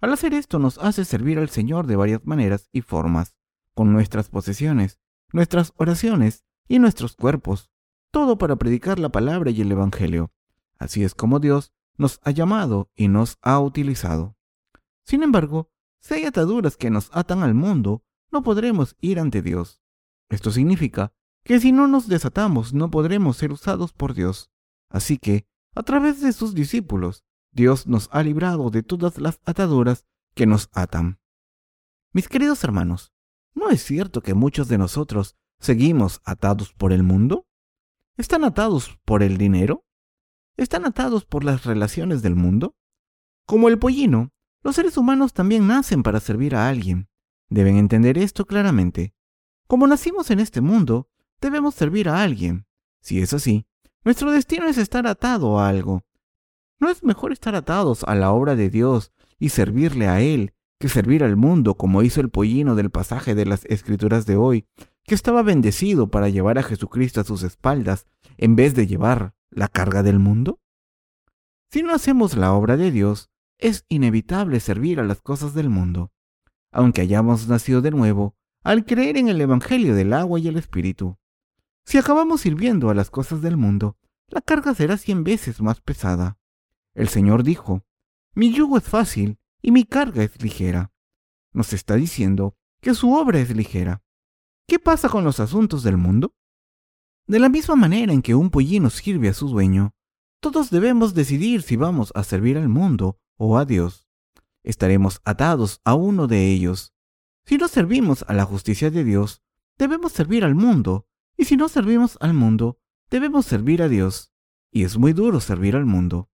Al 0.00 0.12
hacer 0.12 0.34
esto 0.34 0.58
nos 0.58 0.78
hace 0.78 1.04
servir 1.04 1.38
al 1.38 1.48
Señor 1.48 1.86
de 1.86 1.96
varias 1.96 2.24
maneras 2.24 2.68
y 2.72 2.82
formas, 2.82 3.36
con 3.74 3.92
nuestras 3.92 4.28
posesiones, 4.28 4.98
nuestras 5.32 5.72
oraciones 5.76 6.44
y 6.68 6.78
nuestros 6.78 7.16
cuerpos, 7.16 7.70
todo 8.10 8.36
para 8.36 8.56
predicar 8.56 8.98
la 8.98 9.10
palabra 9.10 9.50
y 9.50 9.60
el 9.60 9.72
Evangelio. 9.72 10.32
Así 10.78 11.04
es 11.04 11.14
como 11.14 11.38
Dios 11.38 11.72
nos 11.96 12.20
ha 12.24 12.30
llamado 12.30 12.90
y 12.94 13.08
nos 13.08 13.38
ha 13.42 13.60
utilizado. 13.60 14.36
Sin 15.04 15.22
embargo, 15.22 15.70
si 16.00 16.14
hay 16.14 16.24
ataduras 16.24 16.76
que 16.76 16.90
nos 16.90 17.10
atan 17.12 17.42
al 17.42 17.54
mundo, 17.54 18.04
no 18.30 18.42
podremos 18.42 18.96
ir 19.00 19.20
ante 19.20 19.40
Dios. 19.40 19.82
Esto 20.28 20.50
significa 20.50 21.14
que 21.44 21.60
si 21.60 21.72
no 21.72 21.86
nos 21.86 22.08
desatamos 22.08 22.72
no 22.72 22.90
podremos 22.90 23.36
ser 23.36 23.52
usados 23.52 23.92
por 23.92 24.14
Dios. 24.14 24.50
Así 24.88 25.18
que, 25.18 25.46
a 25.74 25.82
través 25.82 26.20
de 26.20 26.32
sus 26.32 26.54
discípulos, 26.54 27.24
Dios 27.50 27.86
nos 27.86 28.08
ha 28.12 28.22
librado 28.22 28.70
de 28.70 28.82
todas 28.82 29.18
las 29.18 29.40
ataduras 29.44 30.06
que 30.34 30.46
nos 30.46 30.68
atan. 30.72 31.18
Mis 32.12 32.28
queridos 32.28 32.62
hermanos, 32.64 33.12
¿no 33.54 33.70
es 33.70 33.82
cierto 33.82 34.22
que 34.22 34.34
muchos 34.34 34.68
de 34.68 34.78
nosotros 34.78 35.36
seguimos 35.58 36.20
atados 36.24 36.72
por 36.72 36.92
el 36.92 37.02
mundo? 37.02 37.46
¿Están 38.16 38.44
atados 38.44 38.98
por 39.04 39.22
el 39.22 39.38
dinero? 39.38 39.84
¿Están 40.56 40.84
atados 40.84 41.24
por 41.24 41.44
las 41.44 41.64
relaciones 41.64 42.22
del 42.22 42.36
mundo? 42.36 42.76
Como 43.46 43.68
el 43.68 43.78
pollino, 43.78 44.30
los 44.62 44.76
seres 44.76 44.96
humanos 44.96 45.32
también 45.32 45.66
nacen 45.66 46.02
para 46.02 46.20
servir 46.20 46.54
a 46.54 46.68
alguien. 46.68 47.08
Deben 47.48 47.76
entender 47.76 48.18
esto 48.18 48.46
claramente. 48.46 49.14
Como 49.66 49.86
nacimos 49.86 50.30
en 50.30 50.40
este 50.40 50.60
mundo, 50.60 51.08
debemos 51.42 51.74
servir 51.74 52.08
a 52.08 52.22
alguien. 52.22 52.64
Si 53.02 53.20
es 53.20 53.34
así, 53.34 53.66
nuestro 54.04 54.32
destino 54.32 54.66
es 54.66 54.78
estar 54.78 55.06
atado 55.06 55.58
a 55.58 55.68
algo. 55.68 56.04
¿No 56.80 56.88
es 56.88 57.02
mejor 57.02 57.32
estar 57.32 57.54
atados 57.54 58.04
a 58.04 58.14
la 58.14 58.32
obra 58.32 58.56
de 58.56 58.70
Dios 58.70 59.12
y 59.38 59.50
servirle 59.50 60.08
a 60.08 60.20
Él 60.20 60.54
que 60.78 60.88
servir 60.88 61.22
al 61.22 61.36
mundo 61.36 61.76
como 61.76 62.02
hizo 62.02 62.20
el 62.20 62.28
pollino 62.28 62.74
del 62.74 62.90
pasaje 62.90 63.36
de 63.36 63.46
las 63.46 63.64
escrituras 63.66 64.26
de 64.26 64.36
hoy, 64.36 64.66
que 65.04 65.14
estaba 65.14 65.42
bendecido 65.42 66.10
para 66.10 66.28
llevar 66.28 66.58
a 66.58 66.64
Jesucristo 66.64 67.20
a 67.20 67.24
sus 67.24 67.44
espaldas 67.44 68.06
en 68.36 68.56
vez 68.56 68.74
de 68.74 68.88
llevar 68.88 69.34
la 69.50 69.68
carga 69.68 70.02
del 70.02 70.18
mundo? 70.18 70.58
Si 71.70 71.82
no 71.82 71.94
hacemos 71.94 72.36
la 72.36 72.52
obra 72.52 72.76
de 72.76 72.90
Dios, 72.90 73.30
es 73.58 73.84
inevitable 73.88 74.58
servir 74.58 74.98
a 74.98 75.04
las 75.04 75.20
cosas 75.22 75.54
del 75.54 75.70
mundo, 75.70 76.10
aunque 76.72 77.02
hayamos 77.02 77.46
nacido 77.46 77.80
de 77.80 77.92
nuevo 77.92 78.34
al 78.64 78.84
creer 78.84 79.16
en 79.16 79.28
el 79.28 79.40
Evangelio 79.40 79.94
del 79.94 80.12
agua 80.12 80.40
y 80.40 80.48
el 80.48 80.56
Espíritu. 80.56 81.16
Si 81.84 81.98
acabamos 81.98 82.42
sirviendo 82.42 82.90
a 82.90 82.94
las 82.94 83.10
cosas 83.10 83.42
del 83.42 83.56
mundo, 83.56 83.96
la 84.28 84.40
carga 84.40 84.74
será 84.74 84.96
cien 84.96 85.24
veces 85.24 85.60
más 85.60 85.80
pesada. 85.80 86.38
El 86.94 87.08
Señor 87.08 87.42
dijo, 87.42 87.84
Mi 88.34 88.52
yugo 88.52 88.78
es 88.78 88.84
fácil 88.84 89.38
y 89.60 89.72
mi 89.72 89.84
carga 89.84 90.22
es 90.22 90.40
ligera. 90.42 90.92
Nos 91.52 91.72
está 91.72 91.96
diciendo 91.96 92.56
que 92.80 92.94
su 92.94 93.12
obra 93.12 93.40
es 93.40 93.54
ligera. 93.54 94.02
¿Qué 94.66 94.78
pasa 94.78 95.08
con 95.08 95.24
los 95.24 95.40
asuntos 95.40 95.82
del 95.82 95.96
mundo? 95.96 96.34
De 97.26 97.38
la 97.38 97.48
misma 97.48 97.76
manera 97.76 98.12
en 98.12 98.22
que 98.22 98.34
un 98.34 98.50
pollino 98.50 98.90
sirve 98.90 99.28
a 99.28 99.34
su 99.34 99.48
dueño, 99.48 99.94
todos 100.40 100.70
debemos 100.70 101.14
decidir 101.14 101.62
si 101.62 101.76
vamos 101.76 102.12
a 102.14 102.24
servir 102.24 102.58
al 102.58 102.68
mundo 102.68 103.20
o 103.36 103.58
a 103.58 103.64
Dios. 103.64 104.08
Estaremos 104.64 105.20
atados 105.24 105.80
a 105.84 105.94
uno 105.94 106.26
de 106.26 106.50
ellos. 106.50 106.94
Si 107.44 107.58
no 107.58 107.68
servimos 107.68 108.24
a 108.28 108.32
la 108.32 108.44
justicia 108.44 108.90
de 108.90 109.04
Dios, 109.04 109.42
debemos 109.78 110.12
servir 110.12 110.44
al 110.44 110.54
mundo, 110.54 111.06
y 111.36 111.44
si 111.44 111.56
no 111.56 111.68
servimos 111.68 112.18
al 112.20 112.34
mundo, 112.34 112.78
debemos 113.10 113.46
servir 113.46 113.82
a 113.82 113.88
Dios. 113.88 114.32
Y 114.70 114.84
es 114.84 114.96
muy 114.96 115.12
duro 115.12 115.40
servir 115.40 115.76
al 115.76 115.84
mundo. 115.84 116.30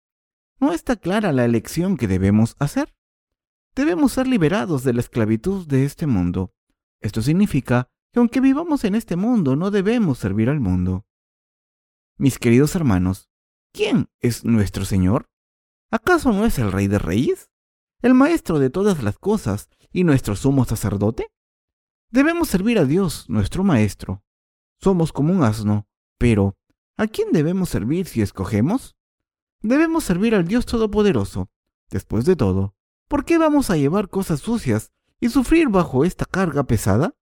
¿No 0.60 0.72
está 0.72 0.96
clara 0.96 1.32
la 1.32 1.46
elección 1.46 1.98
que 1.98 2.08
debemos 2.08 2.56
hacer? 2.60 2.96
Debemos 3.76 4.14
ser 4.14 4.28
liberados 4.28 4.84
de 4.84 4.94
la 4.94 5.02
esclavitud 5.02 5.68
de 5.68 5.86
este 5.86 6.08
mundo. 6.08 6.54
Esto 7.00 7.22
significa 7.22 7.90
que 8.12 8.20
aunque 8.20 8.40
vivamos 8.40 8.84
en 8.84 8.96
este 8.96 9.16
mundo, 9.16 9.56
no 9.56 9.72
debemos 9.72 10.20
servir 10.20 10.50
al 10.50 10.60
mundo. 10.60 11.06
Mis 12.18 12.38
queridos 12.38 12.76
hermanos, 12.76 13.30
¿quién 13.72 14.10
es 14.20 14.46
nuestro 14.46 14.86
Señor? 14.86 15.30
¿Acaso 15.92 16.32
no 16.32 16.46
es 16.46 16.60
el 16.60 16.72
Rey 16.72 16.88
de 16.88 17.00
Reyes? 17.00 17.52
¿El 18.02 18.14
Maestro 18.14 18.60
de 18.60 18.70
todas 18.70 19.04
las 19.04 19.18
cosas 19.18 19.70
y 19.92 20.04
nuestro 20.04 20.36
sumo 20.36 20.66
sacerdote? 20.66 21.32
Debemos 22.10 22.50
servir 22.50 22.78
a 22.78 22.86
Dios, 22.86 23.30
nuestro 23.30 23.64
Maestro. 23.64 24.24
Somos 24.84 25.14
como 25.14 25.32
un 25.32 25.44
asno, 25.44 25.88
pero 26.18 26.58
¿a 26.98 27.08
quién 27.08 27.32
debemos 27.32 27.70
servir 27.70 28.06
si 28.06 28.22
escogemos? 28.22 28.98
Debemos 29.62 30.04
servir 30.04 30.36
al 30.36 30.46
Dios 30.46 30.66
Todopoderoso. 30.66 31.50
Después 31.90 32.26
de 32.26 32.36
todo, 32.36 32.76
¿por 33.08 33.24
qué 33.24 33.38
vamos 33.38 33.70
a 33.70 33.78
llevar 33.78 34.10
cosas 34.10 34.42
sucias 34.42 34.92
y 35.22 35.30
sufrir 35.30 35.70
bajo 35.70 36.04
esta 36.04 36.26
carga 36.26 36.66
pesada? 36.66 37.16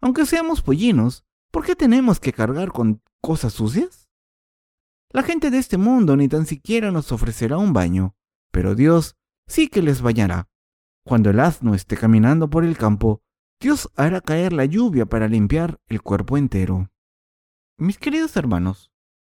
Aunque 0.00 0.26
seamos 0.26 0.62
pollinos, 0.62 1.24
¿por 1.52 1.64
qué 1.64 1.76
tenemos 1.76 2.18
que 2.18 2.32
cargar 2.32 2.72
con 2.72 3.00
cosas 3.20 3.52
sucias? 3.52 4.08
La 5.10 5.22
gente 5.22 5.52
de 5.52 5.58
este 5.58 5.76
mundo 5.76 6.16
ni 6.16 6.26
tan 6.26 6.44
siquiera 6.44 6.90
nos 6.90 7.12
ofrecerá 7.12 7.56
un 7.56 7.72
baño, 7.72 8.16
pero 8.50 8.74
Dios 8.74 9.16
sí 9.46 9.68
que 9.68 9.80
les 9.80 10.02
bañará. 10.02 10.48
Cuando 11.04 11.30
el 11.30 11.38
asno 11.38 11.76
esté 11.76 11.96
caminando 11.96 12.50
por 12.50 12.64
el 12.64 12.76
campo, 12.76 13.22
Dios 13.60 13.90
hará 13.94 14.20
caer 14.20 14.52
la 14.52 14.64
lluvia 14.64 15.06
para 15.06 15.28
limpiar 15.28 15.80
el 15.86 16.02
cuerpo 16.02 16.36
entero. 16.38 16.90
Mis 17.76 17.98
queridos 17.98 18.36
hermanos, 18.36 18.90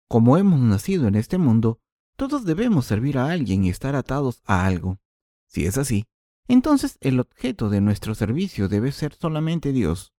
como 0.09 0.37
hemos 0.39 0.61
nacido 0.61 1.07
en 1.07 1.15
este 1.15 1.39
mundo, 1.39 1.81
todos 2.17 2.45
debemos 2.45 2.87
servir 2.87 3.19
a 3.19 3.31
alguien 3.31 3.65
y 3.65 3.69
estar 3.69 3.95
atados 3.95 4.43
a 4.45 4.67
algo. 4.67 4.99
Si 5.47 5.67
es 5.67 5.79
así, 5.79 6.07
entonces 6.49 6.97
el 7.01 7.21
objeto 7.21 7.69
de 7.69 7.81
nuestro 7.81 8.15
servicio 8.15 8.69
debe 8.69 8.93
ser 8.93 9.15
solamente 9.15 9.73
Dios. 9.73 10.13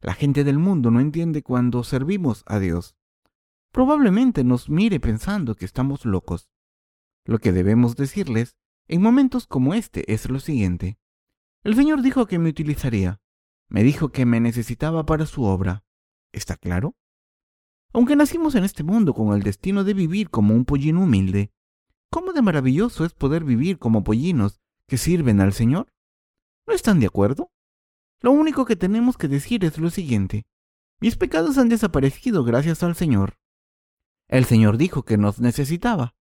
La 0.00 0.14
gente 0.14 0.44
del 0.44 0.58
mundo 0.58 0.90
no 0.90 1.00
entiende 1.00 1.42
cuando 1.42 1.84
servimos 1.84 2.42
a 2.46 2.58
Dios 2.58 2.96
probablemente 3.76 4.42
nos 4.42 4.70
mire 4.70 5.00
pensando 5.00 5.54
que 5.54 5.66
estamos 5.66 6.06
locos. 6.06 6.48
Lo 7.26 7.38
que 7.40 7.52
debemos 7.52 7.94
decirles 7.94 8.56
en 8.88 9.02
momentos 9.02 9.46
como 9.46 9.74
este 9.74 10.10
es 10.14 10.30
lo 10.30 10.40
siguiente. 10.40 10.98
El 11.62 11.76
Señor 11.76 12.00
dijo 12.00 12.24
que 12.24 12.38
me 12.38 12.48
utilizaría. 12.48 13.20
Me 13.68 13.82
dijo 13.82 14.10
que 14.10 14.26
me 14.26 14.40
necesitaba 14.40 15.04
para 15.06 15.26
su 15.26 15.44
obra. 15.44 15.84
¿Está 16.32 16.56
claro? 16.56 16.94
Aunque 17.92 18.16
nacimos 18.16 18.54
en 18.54 18.64
este 18.64 18.82
mundo 18.82 19.14
con 19.14 19.34
el 19.34 19.42
destino 19.42 19.84
de 19.84 19.94
vivir 19.94 20.30
como 20.30 20.54
un 20.54 20.64
pollino 20.64 21.02
humilde, 21.02 21.50
¿cómo 22.10 22.32
de 22.32 22.42
maravilloso 22.42 23.04
es 23.04 23.14
poder 23.14 23.44
vivir 23.44 23.78
como 23.78 24.04
pollinos 24.04 24.60
que 24.86 24.98
sirven 24.98 25.40
al 25.40 25.52
Señor? 25.52 25.92
¿No 26.66 26.74
están 26.74 27.00
de 27.00 27.06
acuerdo? 27.06 27.50
Lo 28.20 28.32
único 28.32 28.64
que 28.64 28.76
tenemos 28.76 29.16
que 29.16 29.28
decir 29.28 29.64
es 29.64 29.78
lo 29.78 29.90
siguiente. 29.90 30.46
Mis 31.00 31.16
pecados 31.16 31.58
han 31.58 31.68
desaparecido 31.68 32.44
gracias 32.44 32.82
al 32.82 32.94
Señor. 32.94 33.38
El 34.28 34.44
Señor 34.44 34.76
dijo 34.76 35.04
que 35.04 35.16
nos 35.16 35.40
necesitaba. 35.40 36.14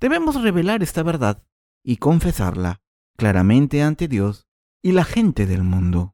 Debemos 0.00 0.40
revelar 0.40 0.82
esta 0.82 1.02
verdad 1.02 1.46
y 1.82 1.98
confesarla 1.98 2.80
claramente 3.16 3.82
ante 3.82 4.08
Dios 4.08 4.46
y 4.82 4.92
la 4.92 5.04
gente 5.04 5.46
del 5.46 5.62
mundo. 5.62 6.13